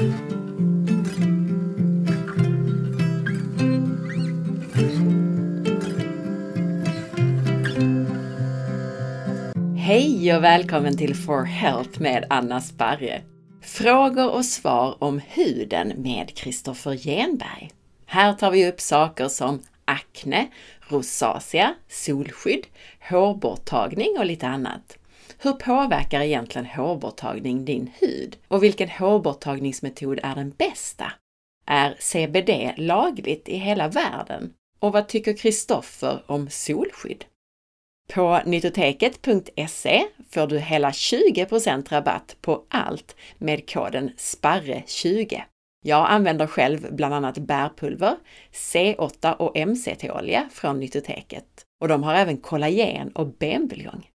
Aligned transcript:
Hej 0.00 0.06
och 10.36 10.44
välkommen 10.44 10.96
till 10.96 11.16
For 11.16 11.44
Health 11.44 12.00
med 12.00 12.26
Anna 12.30 12.60
Sparre. 12.60 13.22
Frågor 13.62 14.30
och 14.30 14.44
svar 14.44 14.96
om 14.98 15.20
huden 15.28 15.92
med 15.96 16.36
Kristoffer 16.36 16.96
Genberg. 16.96 17.70
Här 18.06 18.32
tar 18.32 18.50
vi 18.50 18.68
upp 18.68 18.80
saker 18.80 19.28
som 19.28 19.62
akne, 19.84 20.48
rosacea, 20.80 21.74
solskydd, 21.88 22.66
hårborttagning 23.10 24.18
och 24.18 24.26
lite 24.26 24.46
annat. 24.46 24.99
Hur 25.42 25.52
påverkar 25.52 26.20
egentligen 26.20 26.66
hårborttagning 26.66 27.64
din 27.64 27.90
hud? 28.00 28.36
Och 28.48 28.62
vilken 28.62 28.88
hårborttagningsmetod 28.88 30.20
är 30.22 30.34
den 30.34 30.50
bästa? 30.50 31.12
Är 31.66 31.96
CBD 32.00 32.72
lagligt 32.76 33.48
i 33.48 33.56
hela 33.56 33.88
världen? 33.88 34.52
Och 34.78 34.92
vad 34.92 35.08
tycker 35.08 35.36
Kristoffer 35.36 36.22
om 36.26 36.50
solskydd? 36.50 37.24
På 38.12 38.40
nytoteket.se 38.46 40.06
får 40.30 40.46
du 40.46 40.58
hela 40.58 40.90
20% 40.90 41.88
rabatt 41.90 42.36
på 42.40 42.64
allt 42.68 43.16
med 43.38 43.70
koden 43.70 44.10
SPARRE20. 44.16 45.42
Jag 45.82 46.10
använder 46.10 46.46
själv 46.46 46.94
bland 46.94 47.14
annat 47.14 47.38
bärpulver, 47.38 48.16
C8 48.52 49.32
och 49.36 49.68
MCT-olja 49.68 50.48
från 50.52 50.80
Nytoteket. 50.80 51.64
och 51.80 51.88
de 51.88 52.02
har 52.02 52.14
även 52.14 52.36
kollagen 52.36 53.12
och 53.12 53.26
benbuljong. 53.26 54.10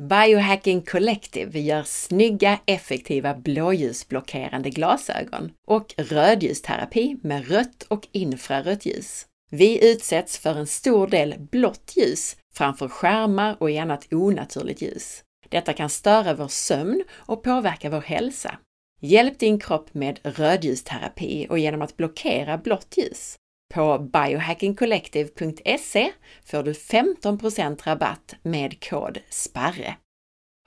Biohacking 0.00 0.82
Collective 0.82 1.60
gör 1.60 1.82
snygga, 1.82 2.58
effektiva 2.66 3.34
blåljusblockerande 3.34 4.70
glasögon 4.70 5.52
och 5.66 5.94
rödljusterapi 5.96 7.16
med 7.22 7.48
rött 7.48 7.82
och 7.88 8.08
infrarött 8.12 8.86
ljus. 8.86 9.26
Vi 9.50 9.92
utsätts 9.92 10.38
för 10.38 10.54
en 10.54 10.66
stor 10.66 11.06
del 11.06 11.34
blått 11.38 11.92
ljus 11.96 12.36
framför 12.54 12.88
skärmar 12.88 13.56
och 13.60 13.70
i 13.70 13.78
annat 13.78 14.12
onaturligt 14.12 14.82
ljus. 14.82 15.22
Detta 15.48 15.72
kan 15.72 15.90
störa 15.90 16.34
vår 16.34 16.48
sömn 16.48 17.04
och 17.12 17.42
påverka 17.42 17.90
vår 17.90 18.00
hälsa. 18.00 18.58
Hjälp 19.00 19.38
din 19.38 19.60
kropp 19.60 19.94
med 19.94 20.18
rödljusterapi 20.22 21.46
och 21.50 21.58
genom 21.58 21.82
att 21.82 21.96
blockera 21.96 22.58
blått 22.58 22.94
ljus. 22.96 23.36
På 23.74 23.98
biohackingcollective.se 23.98 26.12
får 26.44 26.62
du 26.62 26.72
15% 26.72 27.80
rabatt 27.84 28.34
med 28.42 28.84
kod 28.84 29.18
SPARRE. 29.30 29.96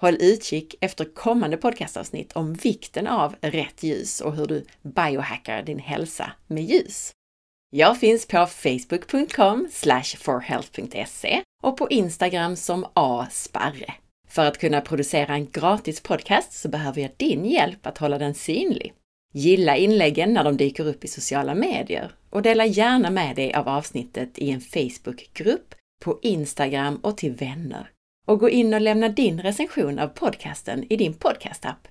Håll 0.01 0.17
utkik 0.19 0.75
efter 0.81 1.13
kommande 1.13 1.57
podcastavsnitt 1.57 2.33
om 2.33 2.53
vikten 2.53 3.07
av 3.07 3.35
rätt 3.41 3.83
ljus 3.83 4.21
och 4.21 4.35
hur 4.35 4.45
du 4.45 4.65
biohackar 4.81 5.63
din 5.63 5.79
hälsa 5.79 6.31
med 6.47 6.63
ljus. 6.63 7.11
Jag 7.69 7.99
finns 7.99 8.27
på 8.27 8.45
facebook.com 8.45 9.67
forhealth.se 10.17 11.41
och 11.63 11.77
på 11.77 11.89
Instagram 11.89 12.55
som 12.55 12.85
asparre. 12.93 13.93
För 14.27 14.45
att 14.45 14.57
kunna 14.57 14.81
producera 14.81 15.33
en 15.33 15.51
gratis 15.51 16.01
podcast 16.01 16.53
så 16.53 16.69
behöver 16.69 17.01
jag 17.01 17.11
din 17.17 17.45
hjälp 17.45 17.87
att 17.87 17.97
hålla 17.97 18.17
den 18.17 18.33
synlig. 18.33 18.93
Gilla 19.35 19.77
inläggen 19.77 20.33
när 20.33 20.43
de 20.43 20.57
dyker 20.57 20.87
upp 20.87 21.03
i 21.03 21.07
sociala 21.07 21.55
medier 21.55 22.11
och 22.29 22.41
dela 22.41 22.65
gärna 22.65 23.09
med 23.09 23.35
dig 23.35 23.53
av 23.53 23.67
avsnittet 23.67 24.39
i 24.39 24.51
en 24.51 24.61
Facebookgrupp, 24.61 25.75
på 26.03 26.19
Instagram 26.21 26.95
och 26.95 27.17
till 27.17 27.31
vänner. 27.31 27.89
Och 28.27 28.39
gå 28.39 28.49
in 28.49 28.73
och 28.73 28.81
lämna 28.81 29.09
din 29.09 29.41
recension 29.41 29.99
av 29.99 30.07
podcasten 30.07 30.85
i 30.89 30.95
din 30.95 31.13
podcastapp. 31.13 31.87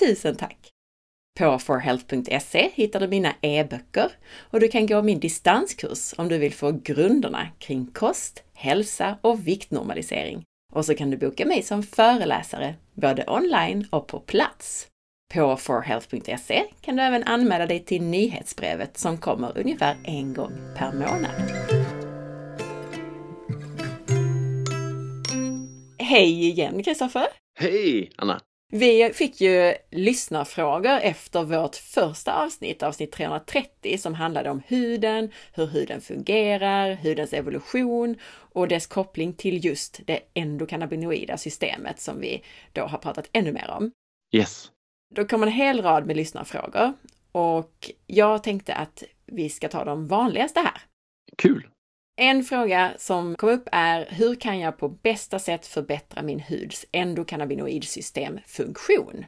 Tusen 0.00 0.36
tack! 0.36 0.70
På 1.38 1.58
forhealth.se 1.58 2.70
hittar 2.74 3.00
du 3.00 3.08
mina 3.08 3.34
e-böcker 3.40 4.10
och 4.38 4.60
du 4.60 4.68
kan 4.68 4.86
gå 4.86 5.02
min 5.02 5.20
distanskurs 5.20 6.14
om 6.18 6.28
du 6.28 6.38
vill 6.38 6.54
få 6.54 6.72
grunderna 6.72 7.48
kring 7.58 7.86
kost, 7.86 8.42
hälsa 8.54 9.18
och 9.20 9.46
viktnormalisering. 9.46 10.42
Och 10.72 10.84
så 10.84 10.94
kan 10.94 11.10
du 11.10 11.16
boka 11.16 11.46
mig 11.46 11.62
som 11.62 11.82
föreläsare, 11.82 12.74
både 12.94 13.24
online 13.26 13.86
och 13.90 14.06
på 14.06 14.20
plats. 14.20 14.88
På 15.34 15.56
forhealth.se 15.56 16.64
kan 16.80 16.96
du 16.96 17.02
även 17.02 17.22
anmäla 17.24 17.66
dig 17.66 17.84
till 17.84 18.02
nyhetsbrevet 18.02 18.98
som 18.98 19.18
kommer 19.18 19.58
ungefär 19.58 19.96
en 20.04 20.34
gång 20.34 20.52
per 20.76 20.92
månad. 20.92 21.56
Hej 25.98 26.46
igen 26.48 26.82
Kristoffer! 26.82 27.26
Hej 27.58 28.10
Anna! 28.16 28.40
Vi 28.72 29.10
fick 29.14 29.40
ju 29.40 29.74
lyssnarfrågor 29.90 30.98
efter 31.02 31.42
vårt 31.42 31.76
första 31.76 32.32
avsnitt, 32.32 32.82
avsnitt 32.82 33.12
330, 33.12 33.98
som 33.98 34.14
handlade 34.14 34.50
om 34.50 34.62
huden, 34.66 35.30
hur 35.52 35.66
huden 35.66 36.00
fungerar, 36.00 36.94
hudens 36.94 37.32
evolution 37.32 38.16
och 38.52 38.68
dess 38.68 38.86
koppling 38.86 39.32
till 39.32 39.64
just 39.64 40.00
det 40.06 40.20
endokannabinoida 40.34 41.36
systemet 41.36 42.00
som 42.00 42.20
vi 42.20 42.42
då 42.72 42.82
har 42.82 42.98
pratat 42.98 43.28
ännu 43.32 43.52
mer 43.52 43.70
om. 43.70 43.90
Yes. 44.34 44.70
Då 45.14 45.24
kom 45.24 45.42
en 45.42 45.48
hel 45.48 45.82
rad 45.82 46.06
med 46.06 46.16
lyssnarfrågor 46.16 46.92
och 47.32 47.90
jag 48.06 48.42
tänkte 48.42 48.74
att 48.74 49.02
vi 49.26 49.48
ska 49.48 49.68
ta 49.68 49.84
de 49.84 50.06
vanligaste 50.06 50.60
här. 50.60 50.82
Kul! 51.38 51.68
En 52.16 52.44
fråga 52.44 52.92
som 52.98 53.36
kom 53.36 53.48
upp 53.48 53.68
är 53.72 54.06
hur 54.10 54.34
kan 54.34 54.58
jag 54.58 54.78
på 54.78 54.88
bästa 54.88 55.38
sätt 55.38 55.66
förbättra 55.66 56.22
min 56.22 56.40
huds 56.40 56.86
endokannabinoidsystemfunktion? 56.92 59.24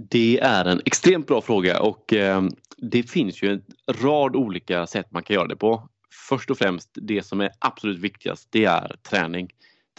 Det 0.00 0.40
är 0.40 0.64
en 0.64 0.80
extremt 0.84 1.26
bra 1.26 1.40
fråga 1.40 1.82
och 1.82 2.12
eh, 2.12 2.42
det 2.76 3.02
finns 3.02 3.42
ju 3.42 3.52
en 3.52 3.62
rad 4.02 4.36
olika 4.36 4.86
sätt 4.86 5.06
man 5.10 5.22
kan 5.22 5.34
göra 5.34 5.48
det 5.48 5.56
på. 5.56 5.88
Först 6.28 6.50
och 6.50 6.58
främst, 6.58 6.90
det 6.94 7.22
som 7.22 7.40
är 7.40 7.50
absolut 7.58 7.98
viktigast, 7.98 8.48
det 8.50 8.64
är 8.64 8.96
träning. 9.02 9.48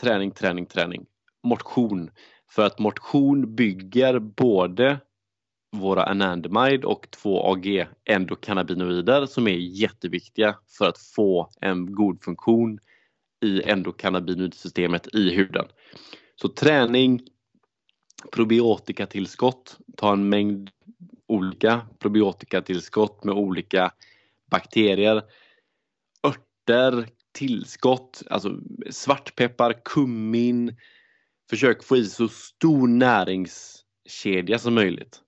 Träning, 0.01 0.31
träning, 0.31 0.65
träning. 0.65 1.05
Motion. 1.43 2.09
För 2.51 2.65
att 2.65 2.79
motion 2.79 3.55
bygger 3.55 4.19
både 4.19 4.99
våra 5.71 6.03
anandamide 6.03 6.87
och 6.87 7.07
2-AG 7.23 7.87
endokannabinoider 8.05 9.25
som 9.25 9.47
är 9.47 9.55
jätteviktiga 9.55 10.55
för 10.67 10.85
att 10.85 10.97
få 10.97 11.49
en 11.61 11.93
god 11.95 12.23
funktion 12.23 12.79
i 13.43 13.63
endokannabinoidsystemet 13.63 15.15
i 15.15 15.35
huden. 15.35 15.65
Så 16.35 16.47
träning, 16.47 17.21
probiotikatillskott, 18.31 19.77
ta 19.97 20.13
en 20.13 20.29
mängd 20.29 20.69
olika 21.27 21.81
probiotikatillskott 21.99 23.23
med 23.23 23.35
olika 23.35 23.91
bakterier, 24.51 25.23
örter, 26.23 27.07
tillskott, 27.31 28.23
alltså 28.29 28.59
svartpeppar, 28.89 29.81
kummin. 29.85 30.75
Försök 31.49 31.83
få 31.83 31.97
i 31.97 32.05
så 32.05 32.27
stor 32.27 32.87
näringskedja 32.87 34.59
som 34.59 34.73
möjligt. 34.73 35.21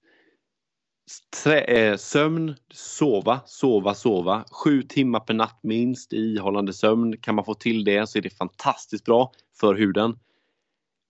Trä, 1.43 1.59
eh, 1.59 1.97
sömn, 1.97 2.55
sova, 2.73 3.41
sova, 3.45 3.93
sova. 3.93 4.45
Sju 4.51 4.81
timmar 4.83 5.19
per 5.19 5.33
natt 5.33 5.59
minst 5.63 6.13
i 6.13 6.35
ihållande 6.35 6.73
sömn. 6.73 7.17
Kan 7.17 7.35
man 7.35 7.45
få 7.45 7.53
till 7.53 7.83
det 7.83 8.09
så 8.09 8.17
är 8.17 8.21
det 8.21 8.37
fantastiskt 8.37 9.05
bra 9.05 9.31
för 9.59 9.75
huden. 9.75 10.19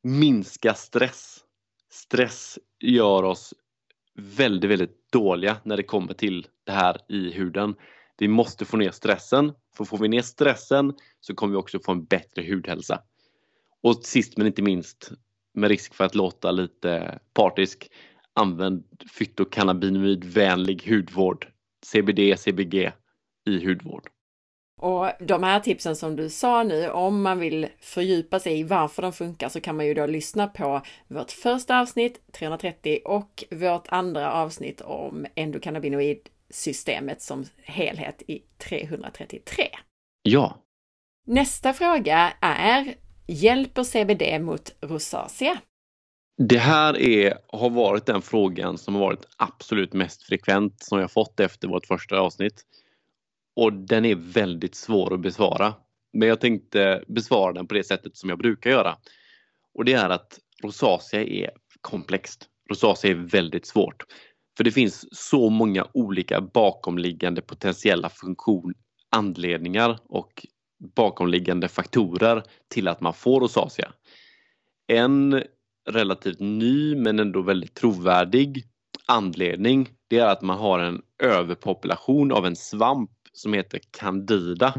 Minska 0.04 0.74
stress. 0.74 1.40
Stress 1.92 2.60
gör 2.80 3.24
oss 3.24 3.54
väldigt, 4.16 4.72
väldigt 4.72 5.12
dåliga 5.12 5.58
när 5.64 5.78
det 5.78 5.84
kommer 5.84 6.14
till 6.14 6.48
det 6.64 6.72
här 6.72 6.98
i 7.10 7.32
huden. 7.32 7.76
Vi 8.18 8.28
måste 8.28 8.66
få 8.66 8.78
ner 8.78 8.92
stressen. 8.92 9.54
För 9.78 9.86
får 9.86 9.98
vi 9.98 10.08
ner 10.08 10.22
stressen 10.22 10.94
så 11.20 11.36
kommer 11.36 11.52
vi 11.52 11.58
också 11.58 11.80
få 11.80 11.92
en 11.92 12.06
bättre 12.06 12.44
hudhälsa. 12.44 13.02
Och 13.82 13.96
sist 14.04 14.38
men 14.38 14.48
inte 14.48 14.62
minst, 14.62 15.12
med 15.54 15.70
risk 15.70 15.94
för 15.94 16.04
att 16.04 16.16
låta 16.16 16.52
lite 16.52 17.20
partisk, 17.34 17.90
använd 18.34 18.84
fytokannabinoidvänlig 19.18 20.84
hudvård, 20.88 21.48
CBD, 21.86 22.40
CBG 22.40 22.92
i 23.46 23.66
hudvård. 23.66 24.10
Och 24.82 25.12
de 25.20 25.44
här 25.44 25.60
tipsen 25.60 25.96
som 25.96 26.16
du 26.16 26.30
sa 26.30 26.64
nu, 26.64 26.90
om 26.90 27.22
man 27.22 27.40
vill 27.40 27.68
fördjupa 27.80 28.40
sig 28.40 28.60
i 28.60 28.64
varför 28.64 29.02
de 29.02 29.14
funkar 29.14 29.50
så 29.50 29.62
kan 29.62 29.78
man 29.78 29.86
ju 29.86 29.94
då 29.94 30.06
lyssna 30.06 30.48
på 30.48 30.82
vårt 31.08 31.32
första 31.32 31.80
avsnitt 31.80 32.22
330 32.32 33.00
och 33.06 33.44
vårt 33.52 33.88
andra 33.88 34.34
avsnitt 34.34 34.82
om 34.82 35.26
endokannabinoidsystemet 35.36 37.22
som 37.22 37.46
helhet 37.64 38.22
i 38.28 38.44
333. 38.58 39.68
Ja. 40.24 40.58
Nästa 41.28 41.74
fråga 41.74 42.34
är 42.42 42.96
Hjälper 43.28 43.84
CBD 43.84 44.42
mot 44.42 44.76
rosacea? 44.82 45.58
Det 46.38 46.58
här 46.58 46.98
är, 46.98 47.38
har 47.48 47.70
varit 47.70 48.06
den 48.06 48.22
frågan 48.22 48.78
som 48.78 48.94
har 48.96 49.02
varit 49.02 49.26
absolut 49.38 49.94
mest 49.94 50.24
frekvent 50.24 50.84
som 50.84 51.00
jag 51.00 51.12
fått 51.12 51.40
efter 51.40 51.68
vårt 51.68 51.86
första 51.86 52.20
avsnitt. 52.20 52.62
Och 53.56 53.74
den 53.74 54.06
är 54.06 54.16
väldigt 54.16 54.76
svår 54.76 55.14
att 55.14 55.22
besvara. 55.22 55.74
Men 56.14 56.28
jag 56.28 56.42
tänkte 56.42 57.04
besvara 57.08 57.54
den 57.54 57.68
på 57.68 57.74
det 57.74 57.84
sättet 57.84 58.18
som 58.18 58.30
jag 58.30 58.40
brukar 58.40 58.70
göra. 58.70 58.98
Och 59.74 59.86
det 59.86 59.94
är 59.94 60.10
att 60.10 60.40
rosacea 60.64 61.24
är 61.24 61.50
komplext. 61.82 62.46
Rosacea 62.70 63.12
är 63.12 63.16
väldigt 63.16 63.66
svårt. 63.66 64.04
För 64.58 64.64
det 64.64 64.72
finns 64.72 65.06
så 65.12 65.50
många 65.50 65.88
olika 65.94 66.42
bakomliggande 66.42 67.42
potentiella 67.42 68.10
funktion, 68.10 68.74
anledningar 69.10 70.00
och 70.10 70.48
bakomliggande 70.96 71.68
faktorer 71.68 72.44
till 72.68 72.88
att 72.88 73.02
man 73.02 73.14
får 73.14 73.42
rosacea. 73.42 73.92
En 74.88 75.44
relativt 75.86 76.40
ny 76.40 76.96
men 76.96 77.20
ändå 77.20 77.42
väldigt 77.42 77.74
trovärdig 77.74 78.64
anledning 79.06 79.90
det 80.08 80.20
är 80.20 80.26
att 80.28 80.42
man 80.42 80.58
har 80.58 80.80
en 80.80 81.02
överpopulation 81.24 82.32
av 82.32 82.46
en 82.46 82.56
svamp 82.56 83.12
som 83.34 83.54
heter 83.54 83.80
candida 83.92 84.74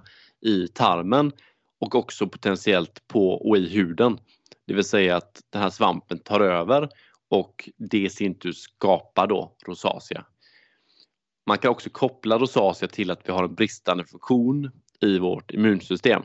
i 0.46 0.68
tarmen 0.68 1.32
och 1.80 1.94
också 1.94 2.28
potentiellt 2.28 3.08
på 3.08 3.30
och 3.30 3.56
i 3.56 3.68
huden. 3.68 4.18
Det 4.66 4.74
vill 4.74 4.84
säga 4.84 5.16
att 5.16 5.40
den 5.50 5.62
här 5.62 5.70
svampen 5.70 6.18
tar 6.18 6.40
över 6.40 6.88
och 7.30 7.70
det 7.76 7.98
i 7.98 8.10
sin 8.10 8.38
tur 8.38 8.52
skapar 8.52 9.26
då 9.26 9.56
rosacea. 9.66 10.24
Man 11.46 11.58
kan 11.58 11.70
också 11.70 11.90
koppla 11.90 12.38
rosacea 12.38 12.88
till 12.88 13.10
att 13.10 13.28
vi 13.28 13.32
har 13.32 13.44
en 13.44 13.54
bristande 13.54 14.04
funktion 14.04 14.70
i 15.00 15.18
vårt 15.18 15.50
immunsystem. 15.50 16.22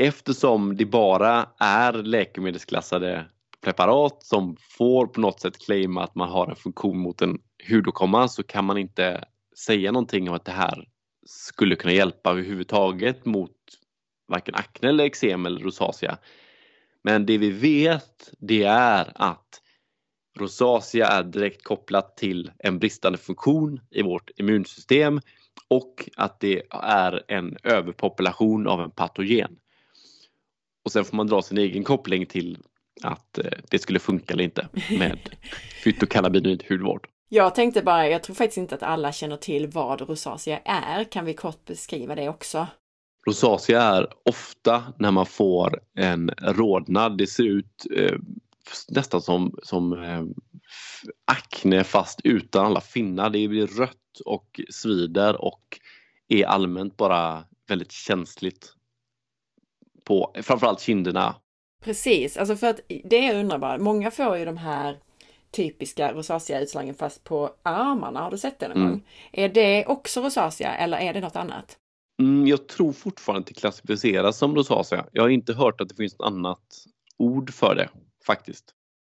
Eftersom 0.00 0.76
det 0.76 0.84
bara 0.86 1.48
är 1.58 1.92
läkemedelsklassade 1.92 3.26
preparat 3.60 4.22
som 4.22 4.56
får 4.60 5.06
på 5.06 5.20
något 5.20 5.40
sätt 5.40 5.58
claima 5.58 6.04
att 6.04 6.14
man 6.14 6.28
har 6.28 6.46
en 6.46 6.56
funktion 6.56 6.98
mot 6.98 7.22
en 7.22 7.38
hudåkomma 7.70 8.28
så 8.28 8.42
kan 8.42 8.64
man 8.64 8.78
inte 8.78 9.24
säga 9.66 9.92
någonting 9.92 10.28
om 10.28 10.34
att 10.34 10.44
det 10.44 10.52
här 10.52 10.88
skulle 11.26 11.76
kunna 11.76 11.92
hjälpa 11.92 12.30
överhuvudtaget 12.30 13.24
mot 13.24 13.56
varken 14.28 14.54
akne 14.54 14.88
eller 14.88 15.04
eksem 15.04 15.46
eller 15.46 15.60
rosacea. 15.60 16.18
Men 17.02 17.26
det 17.26 17.38
vi 17.38 17.50
vet 17.50 18.30
det 18.38 18.64
är 18.64 19.12
att 19.14 19.62
rosacea 20.38 21.06
är 21.06 21.22
direkt 21.22 21.64
kopplat 21.64 22.16
till 22.16 22.50
en 22.58 22.78
bristande 22.78 23.18
funktion 23.18 23.80
i 23.90 24.02
vårt 24.02 24.30
immunsystem 24.36 25.20
och 25.68 26.08
att 26.16 26.40
det 26.40 26.62
är 26.70 27.24
en 27.28 27.56
överpopulation 27.62 28.66
av 28.66 28.80
en 28.80 28.90
patogen. 28.90 29.58
Och 30.88 30.92
sen 30.92 31.04
får 31.04 31.16
man 31.16 31.26
dra 31.26 31.42
sin 31.42 31.58
egen 31.58 31.84
koppling 31.84 32.26
till 32.26 32.58
att 33.02 33.38
eh, 33.38 33.44
det 33.70 33.78
skulle 33.78 33.98
funka 33.98 34.34
eller 34.34 34.44
inte 34.44 34.68
med 34.98 35.18
fytokannabinoid 35.84 36.64
hudvård. 36.68 37.08
Jag 37.28 37.54
tänkte 37.54 37.82
bara, 37.82 38.08
jag 38.08 38.22
tror 38.22 38.34
faktiskt 38.34 38.58
inte 38.58 38.74
att 38.74 38.82
alla 38.82 39.12
känner 39.12 39.36
till 39.36 39.66
vad 39.66 40.00
rosacea 40.00 40.58
är. 40.64 41.04
Kan 41.04 41.24
vi 41.24 41.34
kort 41.34 41.64
beskriva 41.64 42.14
det 42.14 42.28
också? 42.28 42.66
Rosacea 43.26 43.82
är 43.82 44.06
ofta 44.24 44.82
när 44.98 45.10
man 45.10 45.26
får 45.26 45.80
en 45.94 46.30
rodnad. 46.38 47.18
Det 47.18 47.26
ser 47.26 47.44
ut 47.44 47.86
eh, 47.96 48.18
nästan 48.88 49.22
som, 49.22 49.58
som 49.62 49.92
eh, 49.92 50.24
akne 51.24 51.84
fast 51.84 52.20
utan 52.24 52.66
alla 52.66 52.80
finnar. 52.80 53.30
Det 53.30 53.48
blir 53.48 53.66
rött 53.66 54.20
och 54.24 54.60
svider 54.70 55.44
och 55.44 55.80
är 56.28 56.44
allmänt 56.44 56.96
bara 56.96 57.44
väldigt 57.68 57.92
känsligt 57.92 58.74
på 60.08 60.32
framförallt 60.42 60.80
kinderna. 60.80 61.34
Precis, 61.84 62.36
alltså 62.36 62.56
för 62.56 62.66
att 62.66 62.80
det 63.04 63.18
jag 63.18 63.36
undrar 63.36 63.58
bara, 63.58 63.78
många 63.78 64.10
får 64.10 64.36
ju 64.36 64.44
de 64.44 64.56
här 64.56 64.98
typiska 65.50 66.12
rosacea-utslagen 66.12 66.94
fast 66.94 67.24
på 67.24 67.50
armarna. 67.62 68.20
Har 68.20 68.30
du 68.30 68.38
sett 68.38 68.58
det 68.58 68.68
någon 68.68 68.76
mm. 68.76 68.90
gång? 68.90 69.02
Är 69.32 69.48
det 69.48 69.86
också 69.86 70.20
rosacea 70.20 70.74
eller 70.74 70.98
är 70.98 71.12
det 71.12 71.20
något 71.20 71.36
annat? 71.36 71.78
Mm, 72.20 72.46
jag 72.46 72.68
tror 72.68 72.92
fortfarande 72.92 73.40
att 73.40 73.46
det 73.46 73.54
klassificeras 73.54 74.38
som 74.38 74.54
rosacea. 74.54 75.06
Jag 75.12 75.22
har 75.22 75.28
inte 75.28 75.54
hört 75.54 75.80
att 75.80 75.88
det 75.88 75.94
finns 75.94 76.18
något 76.18 76.26
annat 76.26 76.84
ord 77.18 77.52
för 77.52 77.74
det 77.74 77.88
faktiskt. 78.26 78.74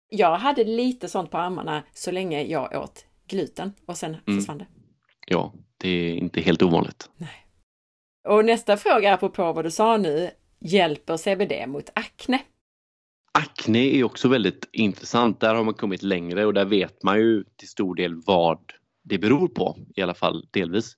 Jag 0.08 0.36
hade 0.36 0.64
lite 0.64 1.08
sånt 1.08 1.30
på 1.30 1.38
armarna 1.38 1.82
så 1.94 2.10
länge 2.10 2.42
jag 2.42 2.82
åt 2.82 3.04
gluten 3.28 3.72
och 3.86 3.96
sen 3.96 4.16
mm. 4.26 4.38
försvann 4.40 4.58
det. 4.58 4.66
Ja, 5.26 5.52
det 5.76 5.88
är 5.88 6.14
inte 6.14 6.40
helt 6.40 6.62
ovanligt. 6.62 7.10
Nej. 7.16 7.46
Och 8.28 8.44
nästa 8.44 8.76
fråga 8.76 9.14
apropå 9.14 9.52
vad 9.52 9.64
du 9.64 9.70
sa 9.70 9.96
nu. 9.96 10.30
Hjälper 10.64 11.17
CBD 11.17 11.69
mot 11.69 11.91
akne? 11.94 12.43
Akne 13.32 13.79
är 13.79 14.05
också 14.05 14.29
väldigt 14.29 14.69
intressant. 14.73 15.41
Där 15.41 15.55
har 15.55 15.64
man 15.64 15.75
kommit 15.75 16.03
längre 16.03 16.47
och 16.47 16.55
där 16.55 16.64
vet 16.64 17.03
man 17.03 17.19
ju 17.19 17.44
till 17.56 17.69
stor 17.69 17.94
del 17.94 18.14
vad 18.26 18.73
det 19.03 19.19
beror 19.19 19.49
på, 19.49 19.76
i 19.97 20.03
alla 20.03 20.14
fall 20.14 20.47
delvis. 20.50 20.97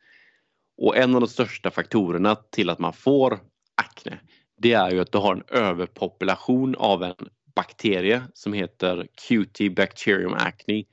Och 0.77 0.97
en 0.97 1.15
av 1.15 1.21
de 1.21 1.27
största 1.27 1.71
faktorerna 1.71 2.35
till 2.35 2.71
att 2.71 2.79
man 2.79 2.93
får 2.93 3.41
akne, 3.75 4.21
det 4.59 4.73
är 4.73 4.91
ju 4.91 5.01
att 5.01 5.13
du 5.13 5.19
har 5.19 5.35
en 5.35 5.45
överpopulation 5.49 6.75
av 6.75 7.03
en 7.03 7.15
bakterie 7.55 8.23
som 8.35 8.53
heter 8.53 9.07
QT 9.29 9.77
Bacterium 9.77 10.35
acne. 10.35 10.85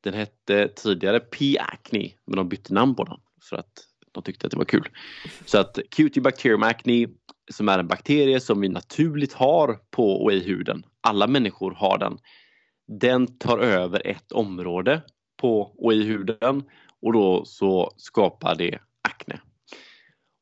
Den 0.00 0.14
hette 0.14 0.68
tidigare 0.68 1.20
P. 1.20 1.58
acne, 1.58 2.10
men 2.26 2.36
de 2.36 2.48
bytte 2.48 2.74
namn 2.74 2.94
på 2.94 3.04
den 3.04 3.20
för 3.42 3.56
att 3.56 3.88
de 4.12 4.22
tyckte 4.22 4.46
att 4.46 4.50
det 4.50 4.56
var 4.56 4.64
kul. 4.64 4.88
Så 5.44 5.58
att 5.58 5.78
QT 5.90 6.22
Bacterium 6.22 6.62
acne 6.62 7.06
som 7.50 7.68
är 7.68 7.78
en 7.78 7.88
bakterie 7.88 8.40
som 8.40 8.60
vi 8.60 8.68
naturligt 8.68 9.32
har 9.32 9.78
på 9.90 10.22
och 10.24 10.32
i 10.32 10.40
huden. 10.40 10.86
Alla 11.00 11.26
människor 11.26 11.70
har 11.70 11.98
den. 11.98 12.18
Den 13.00 13.38
tar 13.38 13.58
över 13.58 14.06
ett 14.06 14.32
område 14.32 15.02
på 15.40 15.60
och 15.60 15.92
i 15.92 16.02
huden 16.02 16.62
och 17.02 17.12
då 17.12 17.44
så 17.44 17.92
skapar 17.96 18.54
det 18.54 18.78
akne. 19.02 19.40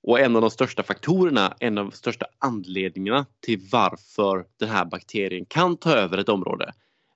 Och 0.02 0.20
en 0.20 0.36
av 0.36 0.42
de 0.42 0.50
största 0.50 0.82
faktorerna, 0.82 1.54
en 1.60 1.78
av 1.78 1.84
de 1.84 1.92
största 1.92 2.26
anledningarna 2.38 3.26
till 3.40 3.68
varför 3.72 4.46
den 4.58 4.68
här 4.68 4.84
bakterien 4.84 5.46
kan 5.46 5.76
ta 5.76 5.90
över 5.90 6.18
ett 6.18 6.28
område, 6.28 6.72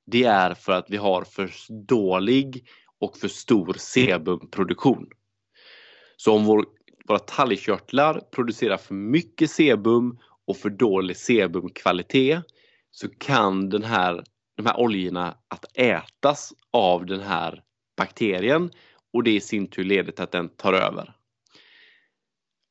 det 0.07 0.25
är 0.25 0.55
för 0.55 0.73
att 0.73 0.91
vi 0.91 0.97
har 0.97 1.25
för 1.25 1.51
dålig 1.87 2.69
och 2.99 3.17
för 3.17 3.29
stor 3.29 3.75
sebumproduktion. 3.79 5.07
Så 6.17 6.35
om 6.35 6.45
vår 6.45 6.65
våra 7.09 7.19
talgkörtlar 7.19 8.21
producerar 8.31 8.77
för 8.77 8.95
mycket 8.95 9.51
sebum 9.51 10.19
och 10.47 10.57
för 10.57 10.71
dålig 10.71 11.17
sebumkvalitet 11.17 12.43
så 12.91 13.09
kan 13.09 13.71
den 13.71 13.83
här, 13.83 14.25
de 14.57 14.67
här 14.67 14.81
oljorna 14.81 15.37
att 15.49 15.65
ätas 15.75 16.53
av 16.73 17.07
den 17.07 17.21
här 17.21 17.63
bakterien 17.97 18.71
och 19.13 19.23
det 19.23 19.35
i 19.35 19.41
sin 19.41 19.67
tur 19.67 19.85
leder 19.85 20.13
till 20.13 20.25
att 20.25 20.33
den 20.33 20.49
tar 20.49 20.73
över. 20.73 21.13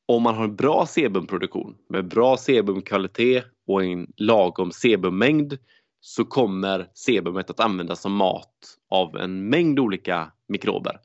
Om 0.08 0.22
man 0.22 0.34
har 0.34 0.44
en 0.44 0.56
bra 0.56 0.86
sebumproduktion 0.86 1.76
med 1.88 2.08
bra 2.08 2.36
sebumkvalitet 2.36 3.44
och 3.66 3.84
en 3.84 4.12
lagom 4.16 4.72
sebummängd 4.72 5.58
så 6.00 6.24
kommer 6.24 6.88
sebumet 6.94 7.50
att 7.50 7.60
användas 7.60 8.00
som 8.00 8.12
mat 8.12 8.78
av 8.90 9.16
en 9.16 9.48
mängd 9.48 9.78
olika 9.78 10.32
mikrober. 10.48 11.00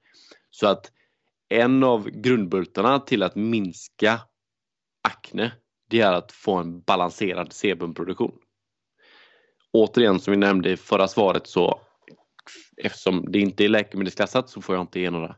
Så 0.52 0.68
att 0.68 0.92
en 1.52 1.84
av 1.84 2.10
grundbultarna 2.10 3.00
till 3.00 3.24
att 3.24 3.36
minska 3.36 4.22
akne 5.04 5.52
det 5.90 6.02
är 6.02 6.14
att 6.14 6.32
få 6.32 6.56
en 6.56 6.82
balanserad 6.82 7.54
sebumproduktion. 7.54 8.38
Återigen 9.74 10.20
som 10.20 10.32
vi 10.32 10.38
nämnde 10.38 10.70
i 10.70 10.78
förra 10.78 11.08
svaret 11.08 11.48
så 11.48 11.82
eftersom 12.78 13.32
det 13.32 13.40
inte 13.40 13.66
är 13.66 13.70
läkemedelsklassat 13.70 14.50
så 14.50 14.62
får 14.62 14.76
jag 14.76 14.84
inte 14.84 15.00
ge 15.00 15.10
några 15.10 15.36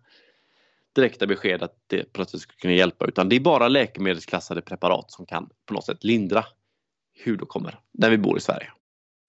direkta 0.95 1.27
besked 1.27 1.63
att 1.63 1.75
det 1.87 2.13
plötsligt 2.13 2.41
skulle 2.41 2.57
kunna 2.57 2.73
hjälpa 2.73 3.05
utan 3.05 3.29
det 3.29 3.35
är 3.35 3.39
bara 3.39 3.67
läkemedelsklassade 3.67 4.61
preparat 4.61 5.11
som 5.11 5.25
kan 5.25 5.49
på 5.65 5.73
något 5.73 5.85
sätt 5.85 6.03
lindra 6.03 6.45
hudåkommor 7.25 7.79
när 7.91 8.09
vi 8.09 8.17
bor 8.17 8.37
i 8.37 8.41
Sverige. 8.41 8.71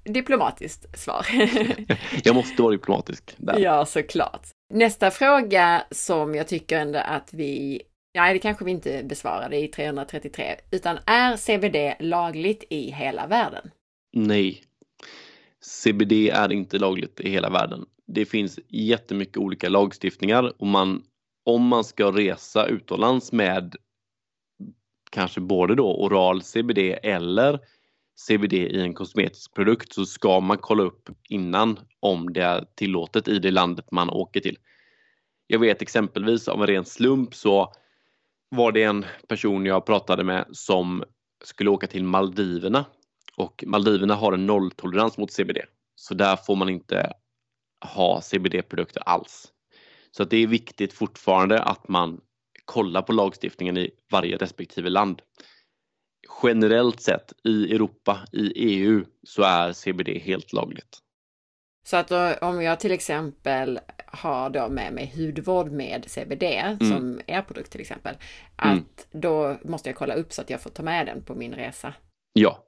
Diplomatiskt 0.05 0.99
svar. 0.99 1.27
jag 2.25 2.35
måste 2.35 2.63
vara 2.63 2.73
diplomatisk. 2.73 3.35
Där. 3.37 3.59
Ja, 3.59 3.87
såklart. 3.87 4.54
Nästa 4.75 5.11
fråga 5.11 5.85
som 5.91 6.35
jag 6.35 6.49
tycker 6.49 6.79
ändå 6.79 6.99
att 6.99 7.35
vi, 7.35 7.83
nej 8.15 8.33
det 8.33 8.39
kanske 8.39 8.65
vi 8.65 8.71
inte 8.71 9.05
besvarade 9.05 9.57
i 9.57 9.69
333, 9.69 10.57
utan 10.71 10.99
är 11.07 11.37
CBD 11.37 12.05
lagligt 12.05 12.65
i 12.71 12.91
hela 12.91 13.27
världen? 13.27 13.71
Nej. 14.13 14.63
CBD 15.61 16.13
är 16.13 16.53
inte 16.53 16.79
lagligt 16.79 17.21
i 17.21 17.31
hela 17.31 17.51
världen. 17.51 17.87
Det 18.07 18.25
finns 18.25 18.59
jättemycket 18.69 19.37
olika 19.37 19.69
lagstiftningar 19.69 20.53
och 20.59 20.67
man, 20.67 21.03
om 21.45 21.63
man 21.63 21.85
ska 21.85 22.11
resa 22.11 22.67
utomlands 22.67 23.33
med 23.33 23.77
kanske 25.11 25.41
både 25.41 25.75
då 25.75 26.05
oral 26.05 26.43
CBD 26.43 26.79
eller 27.03 27.61
CBD 28.17 28.53
i 28.53 28.81
en 28.81 28.95
kosmetisk 28.95 29.55
produkt 29.55 29.93
så 29.93 30.07
ska 30.07 30.41
man 30.41 30.59
kolla 30.59 30.83
upp 30.83 31.09
innan 31.29 31.79
om 32.01 32.33
det 32.33 32.43
är 32.43 32.67
tillåtet 32.75 33.29
i 33.29 33.39
det 33.39 33.51
landet 33.51 33.91
man 33.91 34.11
åker 34.11 34.41
till. 34.41 34.59
Jag 35.47 35.59
vet 35.59 35.83
exempelvis 35.83 36.49
av 36.49 36.61
en 36.61 36.67
ren 36.67 36.85
slump 36.85 37.35
så 37.35 37.73
var 38.49 38.73
det 38.73 38.83
en 38.83 39.05
person 39.29 39.67
jag 39.67 39.87
pratade 39.87 40.25
med 40.25 40.47
som 40.53 41.05
skulle 41.45 41.71
åka 41.71 41.87
till 41.87 42.05
Maldiverna 42.05 42.85
och 43.37 43.65
Maldiverna 43.67 44.15
har 44.15 44.33
en 44.33 44.47
nolltolerans 44.47 45.19
mot 45.19 45.33
CBD. 45.33 45.59
Så 45.97 46.15
där 46.15 46.37
får 46.37 46.57
man 46.57 46.69
inte 46.69 47.13
ha 47.95 48.21
CBD-produkter 48.21 49.03
alls. 49.07 49.53
Så 50.11 50.23
att 50.23 50.31
det 50.31 50.37
är 50.37 50.47
viktigt 50.47 50.93
fortfarande 50.93 51.63
att 51.63 51.89
man 51.89 52.21
kollar 52.65 53.03
på 53.03 53.13
lagstiftningen 53.13 53.77
i 53.77 53.91
varje 54.11 54.37
respektive 54.37 54.91
land 54.91 55.23
generellt 56.43 57.01
sett 57.01 57.33
i 57.45 57.75
Europa, 57.75 58.19
i 58.33 58.53
EU, 58.57 59.05
så 59.23 59.43
är 59.43 59.73
CBD 59.73 60.09
helt 60.09 60.53
lagligt. 60.53 60.99
Så 61.87 61.97
att 61.97 62.09
då, 62.09 62.35
om 62.41 62.63
jag 62.63 62.81
till 62.81 62.93
exempel 62.93 63.81
har 64.07 64.51
då 64.51 64.69
med 64.69 64.93
mig 64.93 65.13
hudvård 65.17 65.71
med 65.71 66.05
CBD 66.09 66.43
mm. 66.43 66.79
som 66.79 67.21
er 67.27 67.43
produkt 67.43 67.71
till 67.71 67.81
exempel, 67.81 68.17
mm. 68.63 68.79
att 68.79 69.15
mm. 69.15 69.21
då 69.21 69.57
måste 69.65 69.89
jag 69.89 69.97
kolla 69.97 70.15
upp 70.15 70.33
så 70.33 70.43
att 70.43 70.51
jag 70.51 70.61
får 70.61 70.71
ta 70.71 70.83
med 70.83 71.07
den 71.07 71.23
på 71.23 71.35
min 71.35 71.55
resa. 71.55 71.95
Ja. 72.33 72.65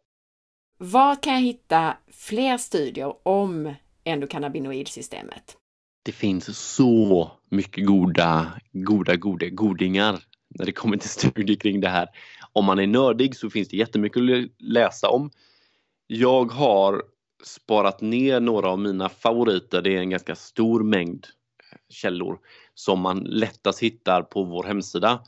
Var 0.79 1.23
kan 1.23 1.35
jag 1.35 1.41
hitta 1.41 1.97
fler 2.13 2.59
studier 2.59 3.29
om 3.29 3.75
endokannabinoidsystemet? 4.05 5.57
Det 6.05 6.13
finns 6.13 6.59
så 6.59 7.31
mycket 7.51 7.87
goda, 7.87 8.53
goda, 8.73 9.17
goda 9.17 9.49
godingar 9.49 10.19
när 10.49 10.67
det 10.67 10.73
kommer 10.73 10.97
till 10.97 11.11
studier 11.11 11.57
kring 11.57 11.81
det 11.81 11.89
här. 11.89 12.09
Om 12.57 12.65
man 12.65 12.79
är 12.79 12.87
nördig 12.87 13.37
så 13.37 13.51
finns 13.51 13.69
det 13.69 13.77
jättemycket 13.77 14.23
att 14.23 14.51
läsa 14.59 15.09
om. 15.09 15.31
Jag 16.07 16.53
har 16.53 17.03
sparat 17.45 18.01
ner 18.01 18.41
några 18.41 18.69
av 18.69 18.79
mina 18.79 19.09
favoriter. 19.09 19.83
Det 19.83 19.97
är 19.97 19.99
en 19.99 20.11
ganska 20.11 20.35
stor 20.35 20.83
mängd 20.83 21.27
eh, 21.73 21.79
källor 21.89 22.39
som 22.75 23.01
man 23.01 23.19
lättast 23.19 23.83
hittar 23.83 24.23
på 24.23 24.45
vår 24.45 24.65
hemsida. 24.65 25.25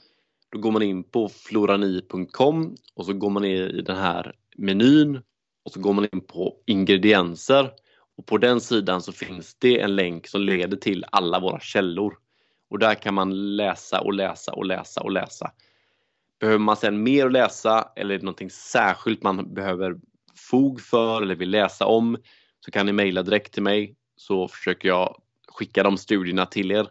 Då 0.52 0.58
går 0.58 0.70
man 0.70 0.82
in 0.82 1.04
på 1.04 1.28
florani.com 1.28 2.76
och 2.94 3.06
så 3.06 3.12
går 3.12 3.30
man 3.30 3.42
ner 3.42 3.68
i 3.68 3.82
den 3.82 3.96
här 3.96 4.34
menyn 4.56 5.16
och 5.64 5.72
så 5.72 5.80
går 5.80 5.92
man 5.92 6.08
in 6.12 6.20
på 6.20 6.56
ingredienser 6.66 7.70
och 8.16 8.26
på 8.26 8.38
den 8.38 8.60
sidan 8.60 9.02
så 9.02 9.12
finns 9.12 9.54
det 9.58 9.80
en 9.80 9.96
länk 9.96 10.26
som 10.26 10.40
leder 10.40 10.76
till 10.76 11.04
alla 11.12 11.40
våra 11.40 11.60
källor. 11.60 12.14
Och 12.70 12.78
där 12.78 12.94
kan 12.94 13.14
man 13.14 13.56
läsa 13.56 14.00
och 14.00 14.14
läsa 14.14 14.52
och 14.52 14.64
läsa 14.64 15.00
och 15.00 15.12
läsa. 15.12 15.52
Behöver 16.40 16.58
man 16.58 16.76
sedan 16.76 17.02
mer 17.02 17.26
att 17.26 17.32
läsa 17.32 17.88
eller 17.96 18.14
är 18.14 18.18
det 18.18 18.24
någonting 18.24 18.50
särskilt 18.50 19.22
man 19.22 19.54
behöver 19.54 19.96
fog 20.50 20.80
för 20.80 21.22
eller 21.22 21.34
vill 21.34 21.50
läsa 21.50 21.86
om 21.86 22.16
så 22.60 22.70
kan 22.70 22.86
ni 22.86 22.92
mejla 22.92 23.22
direkt 23.22 23.52
till 23.52 23.62
mig 23.62 23.94
så 24.16 24.48
försöker 24.48 24.88
jag 24.88 25.20
skicka 25.48 25.82
de 25.82 25.98
studierna 25.98 26.46
till 26.46 26.70
er. 26.70 26.88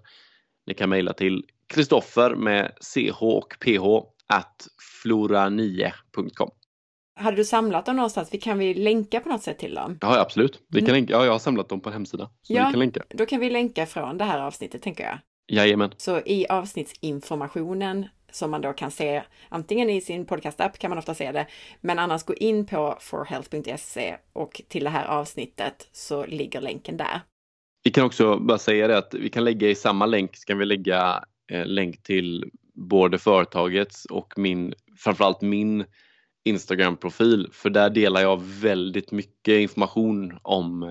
Ni 0.65 0.73
kan 0.73 0.89
mejla 0.89 1.13
till 1.13 1.45
Kristoffer 1.67 2.35
med 2.35 2.71
ch 2.81 3.21
och 3.21 3.55
ph 3.59 3.83
at 4.27 4.67
flora9.com. 5.03 6.49
Hade 7.15 7.37
du 7.37 7.45
samlat 7.45 7.85
dem 7.85 7.95
någonstans? 7.95 8.29
Vi 8.31 8.37
kan 8.37 8.57
vi 8.57 8.73
länka 8.73 9.19
på 9.19 9.29
något 9.29 9.43
sätt 9.43 9.59
till 9.59 9.73
dem? 9.73 9.97
Ja, 10.01 10.19
absolut. 10.19 10.61
Vi 10.67 10.79
kan 10.79 10.89
mm. 10.89 10.95
länka. 10.95 11.13
Ja, 11.13 11.25
jag 11.25 11.31
har 11.31 11.39
samlat 11.39 11.69
dem 11.69 11.81
på 11.81 11.89
en 11.89 11.93
hemsida. 11.93 12.29
Så 12.41 12.53
ja, 12.53 12.65
vi 12.65 12.71
kan 12.71 12.79
länka. 12.79 13.03
Då 13.09 13.25
kan 13.25 13.39
vi 13.39 13.49
länka 13.49 13.85
från 13.85 14.17
det 14.17 14.23
här 14.23 14.39
avsnittet, 14.39 14.81
tänker 14.81 15.03
jag. 15.03 15.19
Jajamän. 15.47 15.91
Så 15.97 16.21
i 16.25 16.47
avsnittsinformationen 16.47 18.05
som 18.37 18.51
man 18.51 18.61
då 18.61 18.73
kan 18.73 18.91
se 18.91 19.23
antingen 19.49 19.89
i 19.89 20.01
sin 20.01 20.25
podcastapp 20.25 20.79
kan 20.79 20.89
man 20.89 20.97
ofta 20.97 21.13
se 21.13 21.31
det, 21.31 21.47
men 21.81 21.99
annars 21.99 22.23
gå 22.23 22.33
in 22.33 22.65
på 22.65 22.97
forhealth.se 22.99 24.17
och 24.33 24.61
till 24.67 24.83
det 24.83 24.89
här 24.89 25.05
avsnittet 25.05 25.89
så 25.91 26.25
ligger 26.25 26.61
länken 26.61 26.97
där. 26.97 27.21
Vi 27.83 27.91
kan 27.91 28.05
också 28.05 28.39
bara 28.39 28.57
säga 28.57 28.87
det 28.87 28.97
att 28.97 29.13
vi 29.13 29.29
kan 29.29 29.43
lägga 29.43 29.69
i 29.69 29.75
samma 29.75 30.05
länk, 30.05 30.37
så 30.37 30.45
kan 30.45 30.57
vi 30.57 30.65
lägga 30.65 31.23
eh, 31.51 31.65
länk 31.65 32.03
till 32.03 32.51
både 32.73 33.19
företagets 33.19 34.05
och 34.05 34.33
min, 34.37 34.73
framförallt 34.97 35.41
min 35.41 35.85
Instagram-profil, 36.45 37.49
för 37.51 37.69
där 37.69 37.89
delar 37.89 38.21
jag 38.21 38.41
väldigt 38.43 39.11
mycket 39.11 39.59
information 39.59 40.39
om 40.41 40.83
eh, 40.83 40.89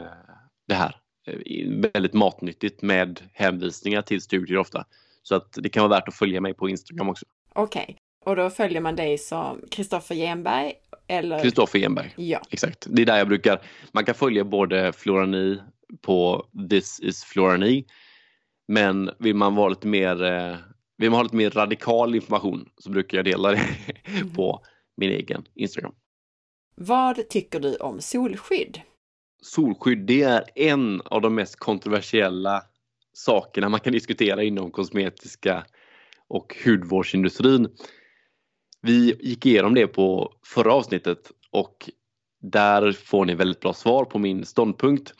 det 0.68 0.74
här. 0.74 0.96
Eh, 1.26 1.90
väldigt 1.94 2.12
matnyttigt 2.12 2.82
med 2.82 3.20
hänvisningar 3.32 4.02
till 4.02 4.22
studier 4.22 4.58
ofta. 4.58 4.86
Så 5.22 5.34
att 5.34 5.58
det 5.62 5.68
kan 5.68 5.88
vara 5.88 6.00
värt 6.00 6.08
att 6.08 6.14
följa 6.14 6.40
mig 6.40 6.54
på 6.54 6.68
Instagram 6.68 7.08
också. 7.08 7.26
Okej, 7.56 7.82
okay. 7.82 7.96
och 8.25 8.36
då 8.36 8.50
följer 8.50 8.80
man 8.80 8.96
dig 8.96 9.18
som 9.18 9.60
Kristoffer 9.70 10.14
Genberg 10.14 10.72
eller? 11.08 11.42
Kristoffer 11.42 11.78
Genberg. 11.78 12.14
Ja. 12.16 12.40
Exakt. 12.50 12.86
Det 12.90 13.02
är 13.02 13.06
där 13.06 13.18
jag 13.18 13.28
brukar, 13.28 13.62
man 13.92 14.04
kan 14.04 14.14
följa 14.14 14.44
både 14.44 14.92
Florani 14.92 15.58
på 16.02 16.46
This 16.70 17.00
is 17.00 17.25
Florani. 17.25 17.84
Men 18.68 19.10
vill 19.18 19.34
man 19.34 19.54
vara 19.54 19.68
lite 19.68 19.86
mer, 19.86 20.22
eh, 20.22 20.56
vill 20.98 21.10
man 21.10 21.18
ha 21.18 21.22
lite 21.22 21.36
mer 21.36 21.50
radikal 21.50 22.14
information 22.14 22.68
så 22.78 22.90
brukar 22.90 23.18
jag 23.18 23.25
dela 23.25 23.50
det 23.50 23.60
mm. 24.04 24.34
på 24.34 24.60
min 24.96 25.10
egen 25.10 25.44
Instagram. 25.54 25.94
Vad 26.75 27.28
tycker 27.28 27.60
du 27.60 27.76
om 27.76 28.00
solskydd? 28.00 28.80
Solskydd, 29.42 29.98
det 29.98 30.22
är 30.22 30.44
en 30.54 31.02
av 31.04 31.20
de 31.20 31.34
mest 31.34 31.56
kontroversiella 31.56 32.62
sakerna 33.12 33.68
man 33.68 33.80
kan 33.80 33.92
diskutera 33.92 34.42
inom 34.42 34.70
kosmetiska 34.70 35.66
och 36.28 36.56
hudvårdsindustrin. 36.64 37.68
Vi 38.83 39.16
gick 39.21 39.47
igenom 39.47 39.75
det 39.75 39.87
på 39.87 40.33
förra 40.45 40.73
avsnittet 40.73 41.30
och 41.50 41.90
där 42.40 42.92
får 42.92 43.25
ni 43.25 43.35
väldigt 43.35 43.61
bra 43.61 43.73
svar 43.73 44.04
på 44.04 44.18
min 44.18 44.45
ståndpunkt. 44.45 45.14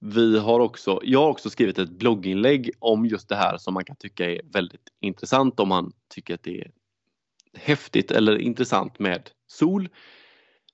Vi 0.00 0.38
har 0.38 0.60
också, 0.60 1.00
jag 1.04 1.20
har 1.20 1.28
också 1.28 1.50
skrivit 1.50 1.78
ett 1.78 1.90
blogginlägg 1.90 2.70
om 2.78 3.06
just 3.06 3.28
det 3.28 3.36
här 3.36 3.58
som 3.58 3.74
man 3.74 3.84
kan 3.84 3.96
tycka 3.96 4.30
är 4.30 4.40
väldigt 4.52 4.88
intressant 5.00 5.60
om 5.60 5.68
man 5.68 5.92
tycker 6.14 6.34
att 6.34 6.42
det 6.42 6.60
är 6.60 6.70
häftigt 7.54 8.10
eller 8.10 8.38
intressant 8.38 8.98
med 8.98 9.30
sol. 9.46 9.88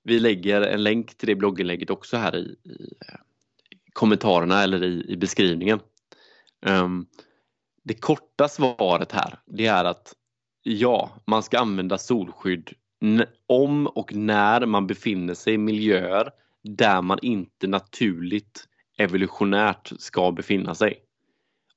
Vi 0.02 0.20
lägger 0.20 0.60
en 0.60 0.82
länk 0.82 1.16
till 1.16 1.28
det 1.28 1.34
blogginlägget 1.34 1.90
också 1.90 2.16
här 2.16 2.36
i, 2.36 2.56
i 2.64 2.94
eh, 3.08 3.18
kommentarerna 3.92 4.62
eller 4.62 4.84
i, 4.84 5.04
i 5.08 5.16
beskrivningen. 5.16 5.80
Um, 6.66 7.06
det 7.84 7.94
korta 7.94 8.48
svaret 8.48 9.12
här 9.12 9.38
det 9.46 9.66
är 9.66 9.84
att 9.84 10.14
ja, 10.62 11.10
man 11.24 11.42
ska 11.42 11.58
använda 11.58 11.98
solskydd 11.98 12.72
om 13.46 13.86
och 13.86 14.14
när 14.14 14.66
man 14.66 14.86
befinner 14.86 15.34
sig 15.34 15.54
i 15.54 15.58
miljöer 15.58 16.30
där 16.62 17.02
man 17.02 17.18
inte 17.22 17.66
naturligt 17.66 18.68
evolutionärt 18.98 19.92
ska 19.98 20.32
befinna 20.32 20.74
sig. 20.74 20.98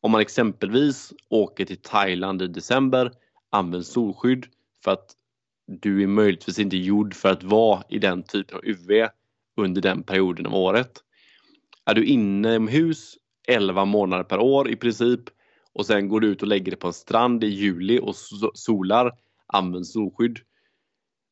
Om 0.02 0.12
man 0.12 0.22
exempelvis 0.22 1.14
åker 1.30 1.66
till 1.66 1.82
Thailand 1.82 2.42
i 2.42 2.48
december, 2.48 3.12
använd 3.50 3.86
solskydd 3.86 4.46
för 4.84 4.92
att 4.92 5.16
du 5.68 6.04
är 6.04 6.08
möjligtvis 6.08 6.60
inte 6.60 6.78
gjord 6.78 7.14
för 7.14 7.30
att 7.30 7.44
vara 7.44 7.84
i 7.90 8.00
den 8.00 8.24
typen 8.24 8.58
av 8.58 8.66
UV 8.66 9.08
under 9.58 9.82
den 9.82 10.04
perioden 10.04 10.46
av 10.46 10.56
året. 10.56 11.04
Är 11.86 11.94
du 11.94 12.06
inomhus 12.06 13.18
11 13.48 13.86
månader 13.86 14.24
per 14.24 14.40
år 14.40 14.70
i 14.70 14.76
princip 14.76 15.30
och 15.78 15.86
sen 15.86 16.10
går 16.10 16.20
du 16.20 16.28
ut 16.28 16.42
och 16.42 16.48
lägger 16.48 16.72
dig 16.72 16.80
på 16.80 16.88
en 16.88 16.94
strand 16.94 17.44
i 17.44 17.48
juli 17.48 18.00
och 18.00 18.16
solar, 18.54 19.12
använd 19.48 19.88
solskydd. 19.88 20.40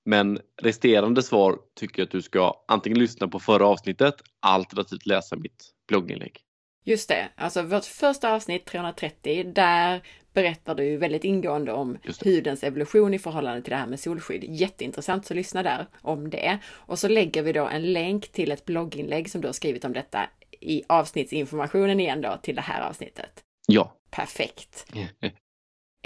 Men 0.05 0.39
resterande 0.61 1.23
svar 1.23 1.59
tycker 1.75 2.01
jag 2.01 2.05
att 2.05 2.11
du 2.11 2.21
ska 2.21 2.53
antingen 2.67 2.99
lyssna 2.99 3.27
på 3.27 3.39
förra 3.39 3.67
avsnittet 3.67 4.15
alternativt 4.39 5.05
läsa 5.05 5.35
mitt 5.35 5.73
blogginlägg. 5.87 6.39
Just 6.83 7.09
det, 7.09 7.29
alltså 7.35 7.61
vårt 7.61 7.85
första 7.85 8.33
avsnitt 8.33 8.65
330, 8.65 9.51
där 9.55 10.01
berättar 10.33 10.75
du 10.75 10.97
väldigt 10.97 11.23
ingående 11.23 11.71
om 11.71 11.97
hudens 12.23 12.63
evolution 12.63 13.13
i 13.13 13.19
förhållande 13.19 13.61
till 13.61 13.71
det 13.71 13.77
här 13.77 13.87
med 13.87 13.99
solskydd. 13.99 14.43
Jätteintressant, 14.43 15.25
så 15.25 15.33
lyssna 15.33 15.63
där 15.63 15.87
om 16.01 16.29
det. 16.29 16.59
Och 16.67 16.99
så 16.99 17.07
lägger 17.07 17.43
vi 17.43 17.53
då 17.53 17.67
en 17.67 17.93
länk 17.93 18.31
till 18.31 18.51
ett 18.51 18.65
blogginlägg 18.65 19.29
som 19.29 19.41
du 19.41 19.47
har 19.47 19.53
skrivit 19.53 19.85
om 19.85 19.93
detta 19.93 20.29
i 20.61 20.83
avsnittsinformationen 20.87 21.99
igen 21.99 22.21
då 22.21 22.37
till 22.43 22.55
det 22.55 22.61
här 22.61 22.89
avsnittet. 22.89 23.43
Ja. 23.67 23.95
Perfekt. 24.15 24.85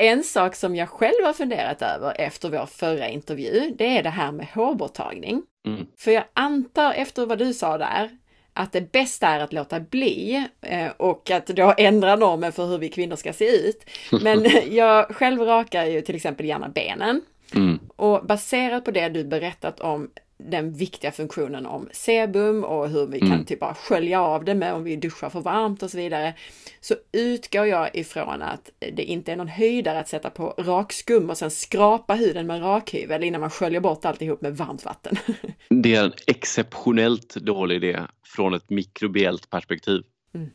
En 0.01 0.23
sak 0.23 0.55
som 0.55 0.75
jag 0.75 0.89
själv 0.89 1.25
har 1.25 1.33
funderat 1.33 1.81
över 1.81 2.21
efter 2.21 2.49
vår 2.49 2.65
förra 2.65 3.09
intervju, 3.09 3.75
det 3.77 3.97
är 3.97 4.03
det 4.03 4.09
här 4.09 4.31
med 4.31 4.47
hårborttagning. 4.47 5.41
Mm. 5.67 5.87
För 5.97 6.11
jag 6.11 6.23
antar 6.33 6.93
efter 6.93 7.25
vad 7.25 7.39
du 7.39 7.53
sa 7.53 7.77
där, 7.77 8.09
att 8.53 8.71
det 8.71 8.91
bästa 8.91 9.27
är 9.27 9.39
att 9.39 9.53
låta 9.53 9.79
bli 9.79 10.47
eh, 10.61 10.87
och 10.97 11.31
att 11.31 11.47
då 11.47 11.73
ändra 11.77 12.15
normen 12.15 12.51
för 12.51 12.65
hur 12.65 12.77
vi 12.77 12.89
kvinnor 12.89 13.15
ska 13.15 13.33
se 13.33 13.69
ut. 13.69 13.85
Men 14.21 14.45
jag 14.75 15.15
själv 15.15 15.41
rakar 15.41 15.85
ju 15.85 16.01
till 16.01 16.15
exempel 16.15 16.45
gärna 16.45 16.69
benen. 16.69 17.21
Mm. 17.55 17.79
Och 17.95 18.25
baserat 18.25 18.85
på 18.85 18.91
det 18.91 19.09
du 19.09 19.23
berättat 19.23 19.79
om 19.79 20.09
den 20.43 20.73
viktiga 20.73 21.11
funktionen 21.11 21.65
om 21.65 21.89
sebum 21.91 22.63
och 22.63 22.89
hur 22.89 23.05
vi 23.07 23.17
mm. 23.17 23.31
kan 23.31 23.45
typ 23.45 23.59
bara 23.59 23.73
skölja 23.73 24.21
av 24.21 24.45
det 24.45 24.55
med 24.55 24.73
om 24.73 24.83
vi 24.83 24.95
duschar 24.95 25.29
för 25.29 25.41
varmt 25.41 25.83
och 25.83 25.91
så 25.91 25.97
vidare. 25.97 26.33
Så 26.81 26.95
utgår 27.11 27.65
jag 27.65 27.95
ifrån 27.95 28.41
att 28.41 28.69
det 28.93 29.03
inte 29.03 29.31
är 29.31 29.35
någon 29.35 29.47
höjdare 29.47 29.99
att 29.99 30.07
sätta 30.07 30.29
på 30.29 30.53
rakskum 30.57 31.29
och 31.29 31.37
sen 31.37 31.51
skrapa 31.51 32.13
huden 32.13 32.47
med 32.47 32.61
rakhyvel 32.61 33.23
innan 33.23 33.41
man 33.41 33.49
sköljer 33.49 33.79
bort 33.79 34.05
alltihop 34.05 34.41
med 34.41 34.57
varmt 34.57 34.85
vatten. 34.85 35.17
Det 35.69 35.95
är 35.95 36.03
en 36.03 36.13
exceptionellt 36.27 37.35
dålig 37.35 37.75
idé 37.75 37.99
från 38.25 38.53
ett 38.53 38.69
mikrobiellt 38.69 39.49
perspektiv. 39.49 40.01
Mm. 40.33 40.49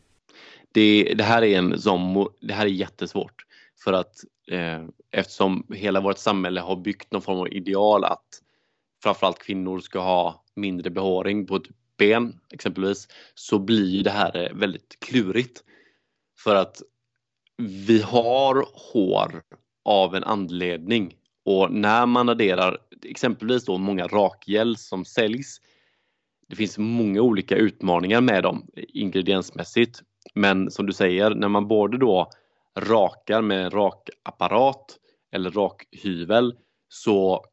Det, 0.73 1.15
det, 1.17 1.25
här 1.25 1.45
är 1.45 1.59
en 1.59 1.81
som, 1.81 2.29
det 2.41 2.55
här 2.55 2.67
är 2.67 2.71
jättesvårt 2.71 3.45
för 3.85 3.93
att 3.93 4.15
eh, 4.51 4.85
eftersom 5.11 5.67
hela 5.75 6.01
vårt 6.01 6.19
samhälle 6.19 6.61
har 6.61 6.77
byggt 6.77 7.13
någon 7.13 7.23
form 7.23 7.39
av 7.39 7.53
ideal 7.53 8.05
att 8.05 8.41
framförallt 9.05 9.39
kvinnor 9.39 9.81
ska 9.81 10.01
ha 10.01 10.45
mindre 10.57 10.91
behåring 10.91 11.47
på 11.47 11.57
ett 11.57 11.69
ben 11.99 12.41
exempelvis 12.53 13.09
så 13.35 13.59
blir 13.59 14.05
det 14.05 14.11
här 14.11 14.37
eh, 14.37 14.57
väldigt 14.57 14.97
klurigt. 15.01 15.65
För 16.39 16.55
att 16.55 16.83
vi 17.59 18.03
har 18.03 18.67
hår 18.93 19.43
av 19.85 20.15
en 20.15 20.25
anledning 20.25 21.15
och 21.45 21.73
när 21.73 22.07
man 22.07 22.29
adderar 22.29 22.79
exempelvis 23.05 23.65
då 23.65 23.79
många 23.79 24.07
rakgel 24.07 24.77
som 24.77 25.05
säljs 25.05 25.61
det 26.49 26.57
finns 26.57 26.79
många 26.79 27.21
olika 27.21 27.57
utmaningar 27.57 28.21
med 28.21 28.43
dem 28.43 28.67
ingrediensmässigt. 28.77 30.03
Men 30.35 30.71
som 30.71 30.87
du 30.87 30.93
säger, 30.93 31.31
när 31.31 31.49
man 31.49 31.69
både 31.69 31.99
då 31.99 32.31
rakar 32.79 33.43
med 33.43 33.75
rakapparat 33.75 34.99
eller 35.33 35.51
rakhyvel 35.51 36.55
så 36.89 37.45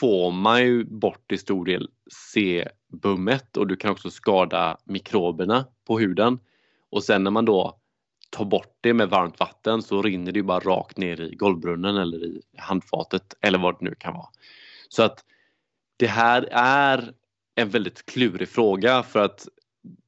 får 0.00 0.32
man 0.32 0.64
ju 0.64 0.84
bort 0.84 1.32
i 1.32 1.38
stor 1.38 1.64
del 1.64 1.90
sebummet 2.30 3.56
och 3.56 3.66
du 3.66 3.76
kan 3.76 3.90
också 3.90 4.10
skada 4.10 4.78
mikroberna 4.84 5.66
på 5.86 5.98
huden. 5.98 6.38
Och 6.90 7.04
sen 7.04 7.24
när 7.24 7.30
man 7.30 7.44
då 7.44 7.78
tar 8.30 8.44
bort 8.44 8.78
det 8.80 8.94
med 8.94 9.08
varmt 9.08 9.40
vatten 9.40 9.82
så 9.82 10.02
rinner 10.02 10.32
det 10.32 10.42
bara 10.42 10.60
rakt 10.60 10.96
ner 10.96 11.20
i 11.20 11.34
golvbrunnen 11.34 11.96
eller 11.96 12.24
i 12.24 12.42
handfatet 12.56 13.34
eller 13.40 13.58
vad 13.58 13.74
det 13.74 13.84
nu 13.84 13.94
kan 13.98 14.14
vara. 14.14 14.28
Så 14.88 15.02
att 15.02 15.24
det 15.96 16.06
här 16.06 16.48
är 16.52 17.12
en 17.54 17.68
väldigt 17.68 18.06
klurig 18.06 18.48
fråga 18.48 19.02
för 19.02 19.24
att 19.24 19.48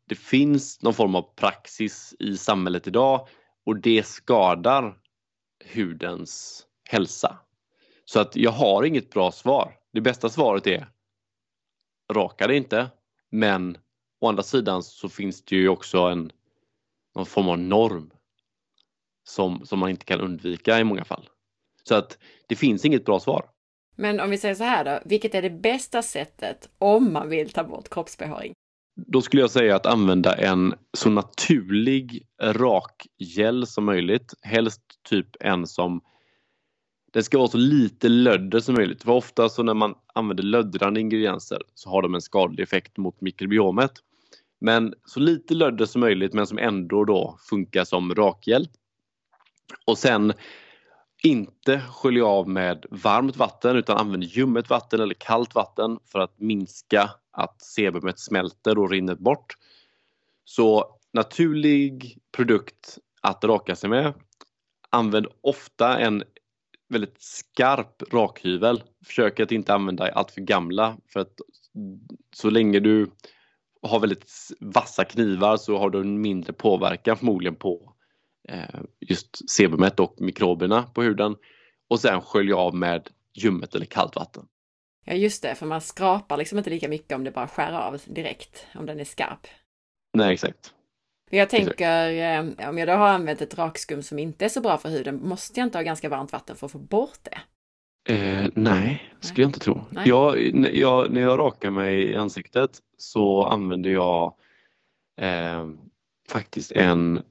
det 0.07 0.15
finns 0.15 0.83
någon 0.83 0.95
form 0.95 1.15
av 1.15 1.35
praxis 1.37 2.15
i 2.19 2.37
samhället 2.37 2.87
idag 2.87 3.29
och 3.67 3.77
det 3.77 4.07
skadar 4.07 4.99
hudens 5.75 6.67
hälsa. 6.91 7.39
Så 8.05 8.21
att 8.21 8.37
jag 8.37 8.51
har 8.51 8.85
inget 8.85 9.11
bra 9.11 9.33
svar. 9.33 9.78
Det 9.93 10.01
bästa 10.01 10.29
svaret 10.29 10.67
är 10.67 10.89
raka 12.13 12.47
det 12.47 12.57
inte. 12.57 12.91
Men 13.31 13.79
å 14.21 14.29
andra 14.29 14.43
sidan 14.43 14.83
så 14.83 15.09
finns 15.09 15.45
det 15.45 15.57
ju 15.57 15.69
också 15.69 15.99
en 15.99 16.33
någon 17.15 17.27
form 17.27 17.49
av 17.49 17.59
norm 17.59 18.11
som, 19.29 19.67
som 19.67 19.79
man 19.79 19.91
inte 19.91 20.05
kan 20.05 20.21
undvika 20.21 20.81
i 20.81 20.85
många 20.85 21.05
fall. 21.05 21.29
Så 21.85 21.95
att 21.95 22.19
det 22.47 22.57
finns 22.57 22.85
inget 22.85 23.05
bra 23.05 23.21
svar. 23.21 23.51
Men 23.97 24.21
om 24.21 24.31
vi 24.31 24.39
säger 24.39 24.55
så 24.55 24.65
här 24.65 24.85
då, 24.85 25.01
vilket 25.05 25.35
är 25.35 25.43
det 25.43 25.51
bästa 25.51 26.03
sättet 26.03 26.69
om 26.79 27.13
man 27.13 27.29
vill 27.29 27.51
ta 27.51 27.65
bort 27.65 27.89
kroppsbehåring? 27.89 28.53
Då 29.07 29.23
skulle 29.23 29.43
jag 29.43 29.51
säga 29.51 29.77
att 29.77 29.87
använda 29.87 30.35
en 30.35 30.75
så 30.97 31.11
naturlig 31.11 32.29
rakgel 32.43 33.67
som 33.67 33.85
möjligt. 33.85 34.35
Helst 34.43 34.83
typ 35.09 35.27
en 35.41 35.67
som 35.67 36.01
det 37.13 37.23
ska 37.23 37.39
vara 37.39 37.49
så 37.49 37.59
lite 37.59 38.09
lödder 38.09 38.61
som 38.61 38.75
möjligt. 38.75 39.03
För 39.03 39.13
ofta 39.13 39.49
så 39.49 39.63
när 39.63 39.75
man 39.75 39.95
använder 40.15 40.45
löddrande 40.45 41.01
ingredienser 41.01 41.63
så 41.75 41.91
har 41.91 42.03
de 42.03 42.15
en 42.15 42.21
skadlig 42.21 42.63
effekt 42.63 42.97
mot 42.97 43.21
mikrobiomet. 43.21 43.93
Men 44.61 44.95
så 45.05 45.21
lite 45.21 45.55
lödder 45.55 45.87
som 45.87 46.01
möjligt 46.01 46.33
men 46.33 46.47
som 46.47 46.59
ändå 46.59 47.05
då 47.05 47.39
funkar 47.51 47.85
som 47.85 48.15
rakgel. 48.15 48.69
Och 49.87 49.99
sen 49.99 50.33
inte 51.23 51.81
skölja 51.81 52.27
av 52.27 52.49
med 52.49 52.87
varmt 52.91 53.37
vatten 53.37 53.77
utan 53.77 53.97
använd 53.97 54.25
ljummet 54.25 54.71
vatten 54.71 55.01
eller 55.01 55.15
kallt 55.15 55.55
vatten 55.55 55.99
för 56.13 56.19
att 56.19 56.41
minska 56.41 57.11
att 57.31 57.63
sebumet 57.63 58.19
smälter 58.19 58.79
och 58.79 58.91
rinner 58.91 59.15
bort. 59.15 59.55
Så 60.45 60.99
naturlig 61.13 62.19
produkt 62.33 62.99
att 63.21 63.45
raka 63.45 63.77
sig 63.77 63.91
med. 63.91 64.15
Använd 64.91 65.27
ofta 65.41 65.99
en 65.99 66.25
väldigt 66.89 67.23
skarp 67.23 68.03
rakhyvel. 68.13 68.83
Försök 69.07 69.41
att 69.41 69.53
inte 69.53 69.75
använda 69.75 70.13
allt 70.13 70.31
för 70.31 70.41
gamla 70.41 70.97
för 71.13 71.21
att 71.21 71.35
så 72.35 72.51
länge 72.51 72.81
du 72.81 73.11
har 73.83 74.01
väldigt 74.01 74.31
vassa 74.61 75.05
knivar 75.05 75.57
så 75.57 75.79
har 75.79 75.91
du 75.91 76.01
en 76.01 76.21
mindre 76.21 76.53
påverkan 76.53 77.17
förmodligen 77.17 77.57
på 77.57 77.95
eh, 78.49 78.81
just 79.01 79.51
sebumet 79.51 80.01
och 80.01 80.15
mikroberna 80.19 80.83
på 80.83 81.03
huden. 81.03 81.37
Och 81.89 82.01
sen 82.01 82.21
skölja 82.21 82.57
av 82.57 82.75
med 82.75 83.09
ljummet 83.35 83.75
eller 83.75 83.87
kallt 83.87 84.17
vatten. 84.17 84.47
Ja 85.05 85.15
just 85.15 85.43
det, 85.43 85.55
för 85.55 85.67
man 85.67 85.81
skrapar 85.81 86.37
liksom 86.37 86.59
inte 86.59 86.71
lika 86.71 86.89
mycket 86.89 87.17
om 87.17 87.25
det 87.25 87.31
bara 87.31 87.49
skär 87.49 87.73
av 87.73 88.01
direkt, 88.07 88.67
om 88.75 88.87
den 88.87 89.01
är 89.01 89.05
skarp. 89.05 89.47
Nej, 90.13 90.33
exakt. 90.33 90.75
Jag 91.31 91.51
tänker, 91.51 92.11
eh, 92.11 92.69
om 92.69 92.79
jag 92.79 92.89
då 92.89 92.93
har 92.93 93.09
använt 93.09 93.43
ett 93.43 93.59
rakskum 93.59 94.03
som 94.03 94.19
inte 94.19 94.45
är 94.45 94.49
så 94.49 94.61
bra 94.61 94.79
för 94.79 94.89
huden, 94.89 95.29
måste 95.29 95.61
jag 95.61 95.67
inte 95.67 95.79
ha 95.79 95.83
ganska 95.83 96.09
varmt 96.09 96.33
vatten 96.33 96.57
för 96.57 96.67
att 96.67 96.73
få 96.73 96.79
bort 96.79 97.19
det? 97.23 97.39
Eh, 98.09 98.51
nej, 98.55 99.13
skulle 99.21 99.43
jag 99.43 99.49
inte 99.49 99.61
tro. 99.61 99.85
Jag, 100.05 100.39
jag, 100.75 101.11
när 101.11 101.21
jag 101.21 101.39
rakar 101.39 101.71
mig 101.71 102.03
i 102.03 102.17
ansiktet 102.17 102.71
så 102.97 103.45
använder 103.45 103.91
jag 103.91 104.35
eh, 105.21 105.69
faktiskt 106.29 106.73
en, 106.73 107.23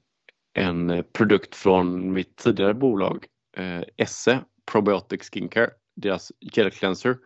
en 0.54 1.04
produkt 1.12 1.54
från 1.54 2.12
mitt 2.12 2.36
tidigare 2.36 2.74
bolag, 2.74 3.26
eh, 3.56 3.82
Esse 3.96 4.40
Probiotic 4.72 5.30
Skincare, 5.30 5.70
deras 5.96 6.32
gel 6.40 6.70
cleanser. 6.70 7.16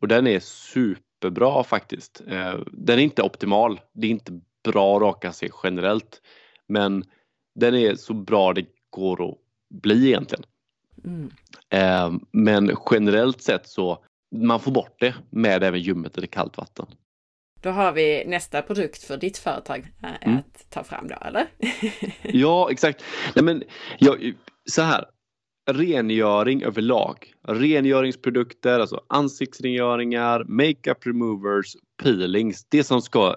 Och 0.00 0.08
den 0.08 0.26
är 0.26 0.40
superbra 0.40 1.64
faktiskt. 1.64 2.22
Eh, 2.28 2.58
den 2.72 2.98
är 2.98 3.02
inte 3.02 3.22
optimal. 3.22 3.80
Det 3.92 4.06
är 4.06 4.10
inte 4.10 4.40
bra 4.64 5.00
raka 5.00 5.32
sig 5.32 5.50
generellt. 5.62 6.22
Men 6.68 7.04
den 7.54 7.74
är 7.74 7.94
så 7.94 8.14
bra 8.14 8.52
det 8.52 8.66
går 8.90 9.30
att 9.30 9.38
bli 9.82 10.06
egentligen. 10.06 10.44
Mm. 11.04 11.30
Eh, 11.70 12.20
men 12.32 12.76
generellt 12.90 13.42
sett 13.42 13.68
så 13.68 14.04
man 14.36 14.60
får 14.60 14.72
bort 14.72 14.96
det 15.00 15.14
med 15.30 15.62
även 15.62 15.80
ljummet 15.80 16.18
eller 16.18 16.26
kallt 16.26 16.56
vatten. 16.56 16.86
Då 17.62 17.70
har 17.70 17.92
vi 17.92 18.24
nästa 18.26 18.62
produkt 18.62 19.02
för 19.02 19.16
ditt 19.16 19.38
företag 19.38 19.92
eh, 20.02 20.28
mm. 20.28 20.38
att 20.38 20.70
ta 20.70 20.84
fram 20.84 21.08
då, 21.08 21.14
eller? 21.14 21.46
ja, 22.22 22.70
exakt. 22.70 23.04
Nej, 23.34 23.44
men, 23.44 23.62
ja, 23.98 24.16
så 24.70 24.82
här, 24.82 25.04
rengöring 25.70 26.62
överlag. 26.62 27.32
Rengöringsprodukter, 27.48 28.80
alltså 28.80 29.00
ansiktsrengöringar, 29.08 30.44
makeup 30.44 31.06
removers, 31.06 31.76
peelings. 32.02 32.66
Det 32.68 32.84
som 32.84 33.02
ska 33.02 33.36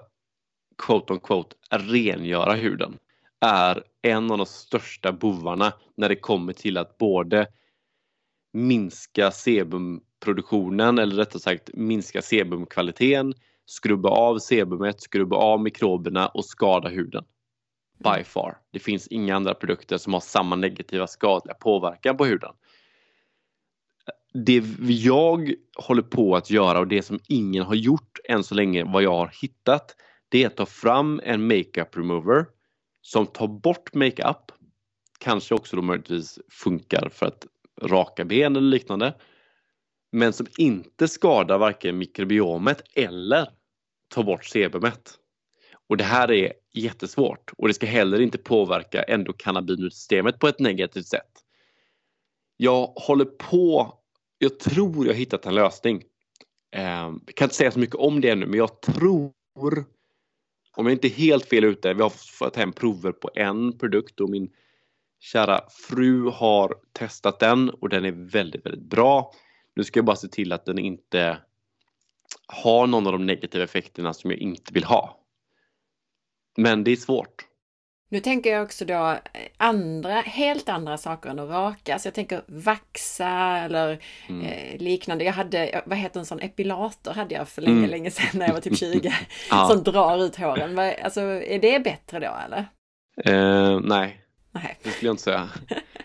quote 0.78 1.12
on 1.12 1.20
quote 1.20 1.56
rengöra 1.70 2.54
huden 2.54 2.98
är 3.40 3.84
en 4.02 4.30
av 4.30 4.38
de 4.38 4.46
största 4.46 5.12
bovarna 5.12 5.72
när 5.96 6.08
det 6.08 6.16
kommer 6.16 6.52
till 6.52 6.76
att 6.76 6.98
både 6.98 7.46
minska 8.52 9.30
sebumproduktionen 9.30 10.98
eller 10.98 11.16
rättare 11.16 11.40
sagt 11.40 11.70
minska 11.74 12.22
sebumkvaliteten, 12.22 13.34
skrubba 13.66 14.08
av 14.08 14.38
sebumet, 14.38 15.00
skrubba 15.00 15.36
av 15.36 15.60
mikroberna 15.60 16.28
och 16.28 16.44
skada 16.44 16.88
huden. 16.88 17.24
By 17.98 18.24
far. 18.24 18.58
Det 18.70 18.78
finns 18.78 19.06
inga 19.08 19.36
andra 19.36 19.54
produkter 19.54 19.98
som 19.98 20.12
har 20.12 20.20
samma 20.20 20.56
negativa 20.56 21.06
skadliga 21.06 21.54
påverkan 21.54 22.16
på 22.16 22.24
huden. 22.24 22.52
Det 24.32 24.62
jag 24.88 25.54
håller 25.76 26.02
på 26.02 26.36
att 26.36 26.50
göra 26.50 26.78
och 26.78 26.88
det 26.88 27.02
som 27.02 27.18
ingen 27.28 27.62
har 27.62 27.74
gjort 27.74 28.18
än 28.24 28.44
så 28.44 28.54
länge 28.54 28.84
vad 28.84 29.02
jag 29.02 29.16
har 29.16 29.32
hittat 29.42 29.96
det 30.34 30.42
är 30.42 30.46
att 30.46 30.56
ta 30.56 30.66
fram 30.66 31.20
en 31.24 31.46
makeup 31.46 31.96
remover 31.96 32.46
som 33.00 33.26
tar 33.26 33.48
bort 33.48 33.94
makeup. 33.94 34.52
Kanske 35.18 35.54
också 35.54 35.76
då 35.76 35.82
möjligtvis 35.82 36.38
funkar 36.48 37.08
för 37.12 37.26
att 37.26 37.46
raka 37.82 38.24
ben 38.24 38.56
eller 38.56 38.68
liknande. 38.68 39.14
Men 40.12 40.32
som 40.32 40.46
inte 40.58 41.08
skadar 41.08 41.58
varken 41.58 41.98
mikrobiomet 41.98 42.82
eller 42.94 43.48
tar 44.08 44.22
bort 44.22 44.44
sebumet. 44.44 45.14
Och 45.88 45.96
det 45.96 46.04
här 46.04 46.30
är 46.30 46.52
jättesvårt 46.72 47.52
och 47.56 47.68
det 47.68 47.74
ska 47.74 47.86
heller 47.86 48.20
inte 48.20 48.38
påverka 48.38 49.02
endokannabinoidsystemet 49.02 50.38
på 50.38 50.48
ett 50.48 50.60
negativt 50.60 51.06
sätt. 51.06 51.32
Jag 52.56 52.86
håller 52.86 53.24
på, 53.24 53.94
jag 54.38 54.58
tror 54.58 55.06
jag 55.06 55.14
hittat 55.14 55.46
en 55.46 55.54
lösning. 55.54 56.02
Eh, 56.76 56.82
jag 57.26 57.34
kan 57.36 57.46
inte 57.46 57.56
säga 57.56 57.70
så 57.70 57.78
mycket 57.78 57.96
om 57.96 58.20
det 58.20 58.30
ännu 58.30 58.46
men 58.46 58.58
jag 58.58 58.80
tror 58.80 59.32
om 60.76 60.86
jag 60.86 60.92
inte 60.92 61.08
är 61.08 61.10
helt 61.10 61.48
fel 61.48 61.64
ute, 61.64 61.94
vi 61.94 62.02
har 62.02 62.10
fått 62.10 62.56
hem 62.56 62.72
prover 62.72 63.12
på 63.12 63.30
en 63.34 63.78
produkt 63.78 64.20
och 64.20 64.30
min 64.30 64.50
kära 65.20 65.60
fru 65.88 66.30
har 66.30 66.74
testat 66.92 67.40
den 67.40 67.70
och 67.70 67.88
den 67.88 68.04
är 68.04 68.12
väldigt, 68.12 68.66
väldigt 68.66 68.90
bra. 68.90 69.32
Nu 69.76 69.84
ska 69.84 69.98
jag 69.98 70.04
bara 70.04 70.16
se 70.16 70.28
till 70.28 70.52
att 70.52 70.64
den 70.64 70.78
inte 70.78 71.38
har 72.46 72.86
någon 72.86 73.06
av 73.06 73.12
de 73.12 73.26
negativa 73.26 73.64
effekterna 73.64 74.14
som 74.14 74.30
jag 74.30 74.40
inte 74.40 74.74
vill 74.74 74.84
ha. 74.84 75.20
Men 76.56 76.84
det 76.84 76.90
är 76.90 76.96
svårt. 76.96 77.46
Nu 78.14 78.20
tänker 78.20 78.52
jag 78.52 78.62
också 78.62 78.84
då 78.84 79.10
eh, 79.10 79.18
andra, 79.56 80.10
helt 80.20 80.68
andra 80.68 80.98
saker 80.98 81.30
än 81.30 81.38
att 81.38 81.50
raka. 81.50 81.98
Så 81.98 82.06
jag 82.06 82.14
tänker 82.14 82.42
vaxa 82.46 83.58
eller 83.58 83.98
mm. 84.28 84.46
eh, 84.46 84.80
liknande. 84.80 85.24
Jag 85.24 85.32
hade, 85.32 85.82
vad 85.86 85.98
heter 85.98 86.20
en 86.20 86.26
sån 86.26 86.40
epilator 86.40 87.12
hade 87.12 87.34
jag 87.34 87.48
för 87.48 87.62
länge, 87.62 87.78
mm. 87.78 87.90
länge 87.90 88.10
sedan 88.10 88.38
när 88.38 88.46
jag 88.46 88.54
var 88.54 88.60
typ 88.60 88.78
20. 88.78 89.12
ja. 89.50 89.68
Som 89.70 89.82
drar 89.82 90.24
ut 90.24 90.36
håren. 90.36 90.78
Alltså 90.78 91.20
är 91.20 91.58
det 91.58 91.84
bättre 91.84 92.20
då 92.20 92.36
eller? 92.46 92.66
Eh, 93.24 93.80
nej. 93.80 94.20
nej, 94.52 94.78
det 94.82 94.90
skulle 94.90 95.08
jag 95.08 95.12
inte 95.12 95.22
säga. 95.22 95.48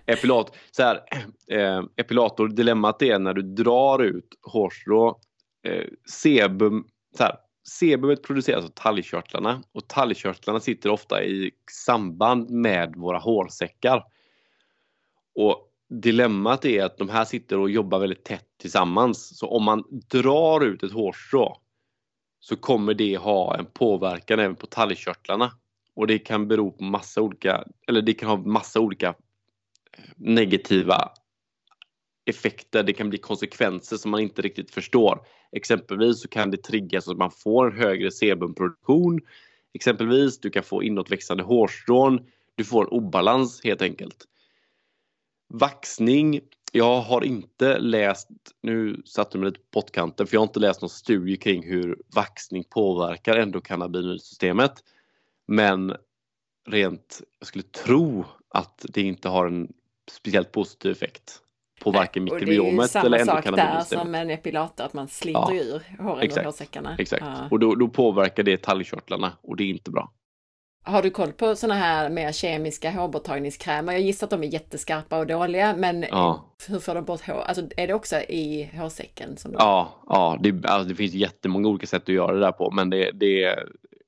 Epilat, 0.06 0.56
så 0.72 0.84
här, 0.84 1.02
eh, 1.52 1.84
epilator, 1.98 2.48
dilemmat 2.48 3.02
är 3.02 3.20
när 3.20 3.34
du 3.34 3.42
drar 3.42 4.04
ut 4.04 4.30
hårstrå, 4.42 5.20
eh, 5.68 5.86
sebum, 6.24 6.88
så 7.18 7.24
här, 7.24 7.36
sebumet 7.70 8.24
produceras 8.24 8.66
av 8.66 8.70
talgkörtlarna 8.70 9.64
och 9.72 9.88
talgkörtlarna 9.88 10.60
sitter 10.60 10.90
ofta 10.90 11.24
i 11.24 11.52
samband 11.72 12.50
med 12.50 12.96
våra 12.96 13.18
hårsäckar. 13.18 14.04
Och 15.36 15.72
dilemmat 15.90 16.66
är 16.66 16.84
att 16.84 16.98
de 16.98 17.10
här 17.10 17.26
sitter 17.26 17.60
och 17.60 17.70
jobbar 17.70 18.00
väldigt 18.00 18.24
tätt 18.24 18.48
tillsammans. 18.58 19.38
Så 19.38 19.48
om 19.48 19.64
man 19.64 19.84
drar 19.90 20.66
ut 20.66 20.84
ett 20.84 20.92
hårstrå 20.92 21.58
så 22.40 22.56
kommer 22.56 22.94
det 22.94 23.18
ha 23.18 23.58
en 23.58 23.66
påverkan 23.66 24.40
även 24.40 24.56
på 24.56 24.68
talgkörtlarna. 24.68 25.52
Och 25.96 26.08
det 26.08 26.20
kan 26.20 26.48
bero 26.48 26.72
på 26.72 26.84
massa 26.84 27.22
olika, 27.22 27.64
eller 27.88 28.02
det 28.02 28.14
kan 28.14 28.30
ha 28.30 28.38
massa 28.38 28.80
olika 28.80 29.08
eh, 29.08 30.04
negativa 30.18 31.12
effekter, 32.30 32.84
det 32.84 32.94
kan 32.94 33.10
bli 33.10 33.18
konsekvenser 33.18 33.98
som 33.98 34.12
man 34.12 34.20
inte 34.20 34.42
riktigt 34.42 34.72
förstår. 34.72 35.26
Exempelvis 35.52 36.22
så 36.22 36.28
kan 36.28 36.52
det 36.52 36.64
triggas 36.64 37.06
så 37.06 37.12
att 37.12 37.18
man 37.18 37.32
får 37.32 37.72
en 37.72 37.78
högre 37.78 38.12
sebumproduktion. 38.12 39.20
Exempelvis, 39.74 40.40
du 40.40 40.50
kan 40.50 40.64
få 40.64 40.84
inåtväxande 40.84 41.44
hårstrån. 41.44 42.20
Du 42.56 42.64
får 42.64 42.84
en 42.84 42.90
obalans 42.90 43.62
helt 43.64 43.82
enkelt. 43.82 44.26
Vaxning. 45.54 46.42
Jag 46.72 47.02
har 47.02 47.24
inte 47.24 47.80
läst, 47.80 48.30
nu 48.62 49.02
satte 49.06 49.38
jag 49.38 49.40
mig 49.40 49.50
lite 49.50 49.60
på 49.60 49.82
pottkanten, 49.82 50.28
för 50.28 50.36
jag 50.36 50.42
har 50.42 50.48
inte 50.48 50.60
läst 50.60 50.82
någon 50.82 50.90
studie 50.90 51.38
kring 51.38 51.64
hur 51.64 51.98
vaxning 52.16 52.64
påverkar 52.64 53.38
endokannabinoidsystemet. 53.38 54.74
Men 55.48 55.96
rent, 56.68 57.22
jag 57.40 57.48
skulle 57.48 57.64
tro 57.64 58.26
att 58.50 58.86
det 58.90 59.02
inte 59.02 59.30
har 59.30 59.48
en 59.48 59.74
speciellt 60.12 60.52
positiv 60.52 60.92
effekt 60.92 61.42
på 61.80 61.92
varken 61.92 62.24
mikrobiomet 62.24 62.96
eller 62.96 63.20
endokannabinoidsystemet. 63.20 63.48
Och 63.48 63.56
det 63.56 63.62
är 63.62 63.76
ju 63.76 63.82
samma 63.82 63.84
sak 63.84 63.92
där 63.92 63.98
som 63.98 64.16
en 64.16 64.30
epilator, 64.30 64.84
att 64.86 64.94
man 64.94 65.08
sliter 65.08 65.40
ja, 65.40 65.54
ur 65.54 66.04
håren 66.04 66.22
exakt, 66.22 66.46
och 66.46 66.52
hårsäckarna. 66.52 66.96
Exakt, 67.00 67.24
ja. 67.26 67.48
och 67.52 67.60
då, 67.60 67.76
då 67.76 67.88
påverkar 67.88 68.44
det 68.44 68.58
talgkörtlarna 68.58 69.32
och 69.42 69.58
det 69.58 69.64
är 69.64 69.68
inte 69.68 69.92
bra. 69.92 70.12
Har 70.84 71.02
du 71.02 71.10
koll 71.10 71.32
på 71.32 71.56
sådana 71.56 71.80
här 71.80 72.10
mer 72.10 72.32
kemiska 72.32 72.92
hårborttagningskrämer? 72.92 73.94
Jag 73.94 74.02
gissar 74.02 74.28
att 74.28 74.32
de 74.32 74.44
är 74.44 74.48
jätteskarpa 74.48 75.20
och 75.20 75.28
dåliga, 75.28 75.76
men 75.78 76.02
ja. 76.02 76.56
hur 76.68 76.80
får 76.80 76.96
de 76.96 77.06
bort 77.06 77.22
hår? 77.22 77.42
Alltså 77.46 77.64
är 77.78 77.88
det 77.88 77.94
också 77.94 78.16
i 78.16 78.72
hårsäcken? 78.78 79.38
Som 79.38 79.52
de... 79.52 79.58
Ja, 79.60 80.04
ja 80.08 80.38
det, 80.42 80.66
alltså, 80.66 80.90
det 80.90 80.96
finns 80.96 81.14
jättemånga 81.14 81.68
olika 81.68 81.88
sätt 81.88 82.04
att 82.04 82.10
göra 82.10 82.34
det 82.34 82.40
där 82.40 82.52
på, 82.52 82.72
men 82.72 82.90
det, 82.90 83.12
det 83.12 83.60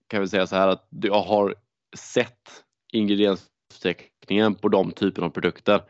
kan 0.08 0.22
vi 0.22 0.28
säga 0.28 0.48
så 0.48 0.56
här 0.56 0.68
att 0.68 0.88
jag 0.90 1.22
har 1.22 1.56
sett 1.96 2.64
ingrediensförteckningen 2.94 4.56
på 4.56 4.70
de 4.70 4.92
typerna 4.92 5.28
av 5.28 5.32
produkter 5.32 5.82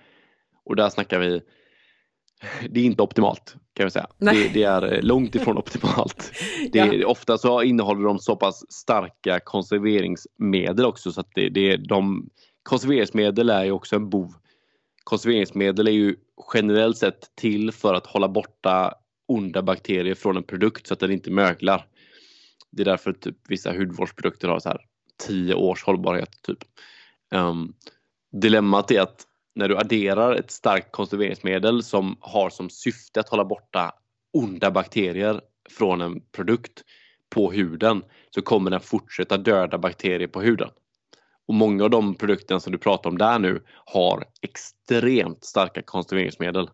och 0.66 0.76
där 0.76 0.90
snackar 0.90 1.20
vi 1.20 1.42
det 2.70 2.80
är 2.80 2.86
inte 2.86 3.04
optimalt 3.04 3.56
kan 3.74 3.86
vi 3.86 3.92
säga. 3.92 4.08
Det, 4.18 4.54
det, 4.54 4.64
är 4.64 4.94
eh, 4.94 5.02
långt 5.02 5.36
ifrån 5.36 5.58
optimalt. 5.58 6.32
Det, 6.72 6.80
ja. 6.80 7.08
Ofta 7.08 7.38
så 7.38 7.62
innehåller 7.64 8.04
de 8.04 8.20
så 8.20 8.36
pass 8.36 8.72
starka 8.72 9.40
konserveringsmedel 9.40 10.86
också 10.86 11.12
så 11.12 11.22
att 11.22 11.32
det, 11.36 11.50
det, 11.50 11.78
de, 11.78 12.30
konserveringsmedel 12.64 13.50
är 13.50 13.64
ju 13.64 13.72
också 13.72 13.96
en 13.96 14.10
bov. 14.10 14.34
Konserveringsmedel 15.04 15.88
är 15.88 15.92
ju 15.92 16.16
generellt 16.54 16.98
sett 16.98 17.36
till 17.36 17.72
för 17.72 17.94
att 17.94 18.08
hålla 18.08 18.30
borta 18.30 18.94
onda 19.28 19.62
bakterier 19.62 20.16
från 20.16 20.38
en 20.38 20.44
produkt 20.44 20.88
så 20.88 20.94
att 20.94 21.00
den 21.00 21.12
inte 21.12 21.32
möglar. 21.32 21.86
Det 22.72 22.84
är 22.84 22.86
därför 22.86 23.14
typ 23.14 23.38
vissa 23.48 23.72
hudvårdsprodukter 23.72 24.48
har 24.48 24.60
så 24.60 24.70
här 24.70 24.82
10 25.28 25.54
års 25.54 25.84
hållbarhet. 25.84 26.30
Typ. 26.42 26.58
Um, 27.36 27.74
dilemmat 28.32 28.92
är 28.92 29.02
att 29.02 29.26
när 29.56 29.68
du 29.68 29.78
adderar 29.78 30.36
ett 30.36 30.52
starkt 30.52 30.92
konserveringsmedel 30.92 31.84
som 31.84 32.18
har 32.20 32.50
som 32.50 32.70
syfte 32.70 33.20
att 33.20 33.30
hålla 33.30 33.46
borta 33.46 33.92
onda 34.34 34.72
bakterier 34.72 35.42
från 35.78 36.02
en 36.02 36.22
produkt 36.32 36.84
på 37.30 37.52
huden 37.52 38.04
så 38.36 38.42
kommer 38.42 38.72
den 38.72 38.80
fortsätta 38.80 39.38
döda 39.38 39.78
bakterier 39.78 40.28
på 40.28 40.42
huden. 40.42 40.70
Och 41.48 41.54
många 41.54 41.84
av 41.84 41.90
de 41.90 42.16
produkterna 42.16 42.60
som 42.60 42.72
du 42.72 42.78
pratar 42.78 43.10
om 43.10 43.18
där 43.18 43.40
nu 43.40 43.64
har 43.86 44.24
extremt 44.42 45.46
starka 45.46 45.82
konserveringsmedel. 45.82 46.70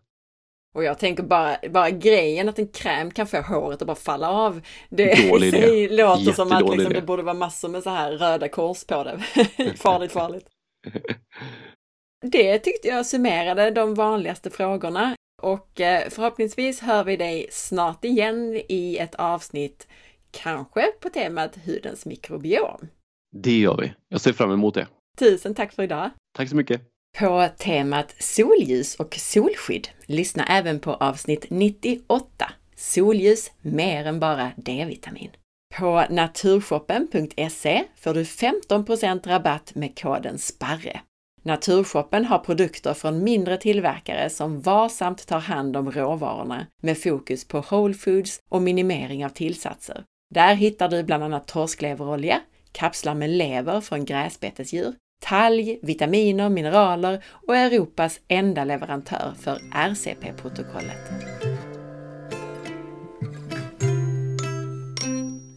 Och 0.74 0.84
jag 0.84 0.98
tänker 0.98 1.22
bara, 1.22 1.56
bara 1.70 1.90
grejen 1.90 2.48
att 2.48 2.58
en 2.58 2.68
kräm 2.68 3.10
kan 3.10 3.26
få 3.26 3.40
håret 3.40 3.82
att 3.82 3.86
bara 3.86 3.96
falla 3.96 4.30
av. 4.30 4.60
Det 4.90 5.28
Dålig 5.30 5.54
idé. 5.54 5.88
låter 5.96 6.32
som 6.32 6.52
att 6.52 6.76
liksom, 6.76 6.92
det 6.92 7.02
borde 7.02 7.22
vara 7.22 7.34
massor 7.34 7.68
med 7.68 7.82
så 7.82 7.90
här 7.90 8.12
röda 8.12 8.48
kors 8.48 8.84
på 8.84 9.04
det. 9.04 9.18
farligt, 9.76 10.12
farligt. 10.12 10.46
Det 12.26 12.58
tyckte 12.58 12.88
jag 12.88 13.06
summerade 13.06 13.70
de 13.70 13.94
vanligaste 13.94 14.50
frågorna 14.50 15.14
och 15.42 15.80
eh, 15.80 16.08
förhoppningsvis 16.10 16.80
hör 16.80 17.04
vi 17.04 17.16
dig 17.16 17.48
snart 17.50 18.04
igen 18.04 18.62
i 18.68 18.98
ett 18.98 19.14
avsnitt, 19.14 19.88
kanske 20.30 20.92
på 21.00 21.08
temat 21.08 21.56
hudens 21.64 22.06
mikrobiom. 22.06 22.88
Det 23.36 23.58
gör 23.58 23.76
vi. 23.76 23.92
Jag 24.08 24.20
ser 24.20 24.32
fram 24.32 24.52
emot 24.52 24.74
det. 24.74 24.86
Tusen 25.18 25.54
tack 25.54 25.72
för 25.72 25.82
idag! 25.82 26.10
Tack 26.36 26.48
så 26.48 26.56
mycket! 26.56 26.82
På 27.18 27.48
temat 27.58 28.14
solljus 28.18 28.94
och 28.94 29.14
solskydd, 29.14 29.88
lyssna 30.06 30.46
även 30.46 30.80
på 30.80 30.94
avsnitt 30.94 31.46
98, 31.50 32.52
Solljus 32.76 33.50
mer 33.60 34.06
än 34.06 34.20
bara 34.20 34.52
D-vitamin. 34.56 35.30
På 35.78 36.04
naturshoppen.se 36.10 37.84
får 37.96 38.14
du 38.14 38.22
15% 38.22 39.28
rabatt 39.28 39.74
med 39.74 39.98
koden 39.98 40.38
SPARRE. 40.38 41.00
Naturshoppen 41.48 42.24
har 42.24 42.38
produkter 42.38 42.94
från 42.94 43.24
mindre 43.24 43.56
tillverkare 43.56 44.30
som 44.30 44.60
varsamt 44.60 45.26
tar 45.26 45.38
hand 45.38 45.76
om 45.76 45.90
råvarorna 45.90 46.66
med 46.82 46.98
fokus 46.98 47.48
på 47.48 47.64
whole 47.70 47.94
foods 47.94 48.40
och 48.48 48.62
minimering 48.62 49.24
av 49.24 49.28
tillsatser. 49.28 50.04
Där 50.34 50.54
hittar 50.54 50.88
du 50.88 51.02
bland 51.02 51.24
annat 51.24 51.48
torskleverolja, 51.48 52.40
kapslar 52.72 53.14
med 53.14 53.30
lever 53.30 53.80
från 53.80 54.04
gräsbetesdjur, 54.04 54.94
talg, 55.24 55.78
vitaminer, 55.82 56.48
mineraler 56.48 57.24
och 57.46 57.56
Europas 57.56 58.20
enda 58.28 58.64
leverantör 58.64 59.32
för 59.40 59.60
RCP-protokollet. 59.74 61.12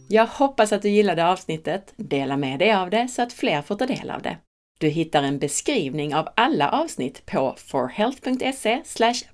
Jag 0.08 0.26
hoppas 0.26 0.72
att 0.72 0.82
du 0.82 0.88
gillade 0.88 1.28
avsnittet. 1.28 1.94
Dela 1.96 2.36
med 2.36 2.58
dig 2.58 2.72
av 2.72 2.90
det 2.90 3.08
så 3.08 3.22
att 3.22 3.32
fler 3.32 3.62
får 3.62 3.76
ta 3.76 3.86
del 3.86 4.10
av 4.10 4.22
det. 4.22 4.36
Du 4.82 4.88
hittar 4.88 5.22
en 5.22 5.38
beskrivning 5.38 6.14
av 6.14 6.28
alla 6.34 6.70
avsnitt 6.70 7.26
på 7.26 7.54
forhealth.se 7.58 8.82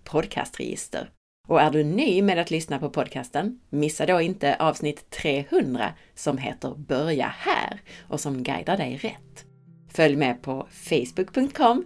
podcastregister. 0.04 1.10
Och 1.48 1.60
är 1.60 1.70
du 1.70 1.84
ny 1.84 2.22
med 2.22 2.38
att 2.38 2.50
lyssna 2.50 2.78
på 2.78 2.90
podcasten, 2.90 3.60
missa 3.70 4.06
då 4.06 4.20
inte 4.20 4.56
avsnitt 4.58 5.10
300 5.10 5.94
som 6.14 6.38
heter 6.38 6.74
Börja 6.76 7.34
här 7.38 7.80
och 8.08 8.20
som 8.20 8.42
guidar 8.42 8.76
dig 8.76 8.96
rätt. 8.96 9.44
Följ 9.92 10.16
med 10.16 10.42
på 10.42 10.66
facebook.com 10.70 11.84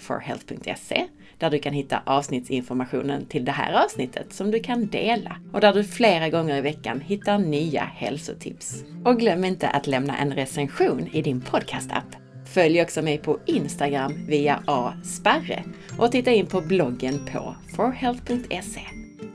forhealth.se 0.00 1.06
där 1.38 1.50
du 1.50 1.58
kan 1.58 1.72
hitta 1.72 2.02
avsnittsinformationen 2.06 3.26
till 3.26 3.44
det 3.44 3.52
här 3.52 3.84
avsnittet 3.84 4.32
som 4.32 4.50
du 4.50 4.60
kan 4.60 4.86
dela 4.86 5.36
och 5.52 5.60
där 5.60 5.74
du 5.74 5.84
flera 5.84 6.28
gånger 6.28 6.56
i 6.56 6.60
veckan 6.60 7.00
hittar 7.00 7.38
nya 7.38 7.84
hälsotips. 7.84 8.84
Och 9.04 9.18
glöm 9.18 9.44
inte 9.44 9.68
att 9.68 9.86
lämna 9.86 10.18
en 10.18 10.34
recension 10.34 11.08
i 11.12 11.22
din 11.22 11.40
podcastapp 11.40 12.23
Följ 12.54 12.82
också 12.82 13.02
mig 13.02 13.18
på 13.18 13.38
Instagram 13.46 14.26
via 14.28 14.62
asparre 14.66 15.64
och 15.98 16.12
titta 16.12 16.30
in 16.30 16.46
på 16.46 16.60
bloggen 16.60 17.20
på 17.32 17.56
forhealth.se. 17.76 18.80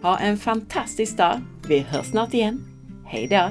Ha 0.01 0.17
en 0.17 0.37
fantastisk 0.37 1.17
dag! 1.17 1.41
Vi 1.67 1.79
hörs 1.79 2.05
snart 2.05 2.33
igen. 2.33 2.65
Hejdå! 3.05 3.49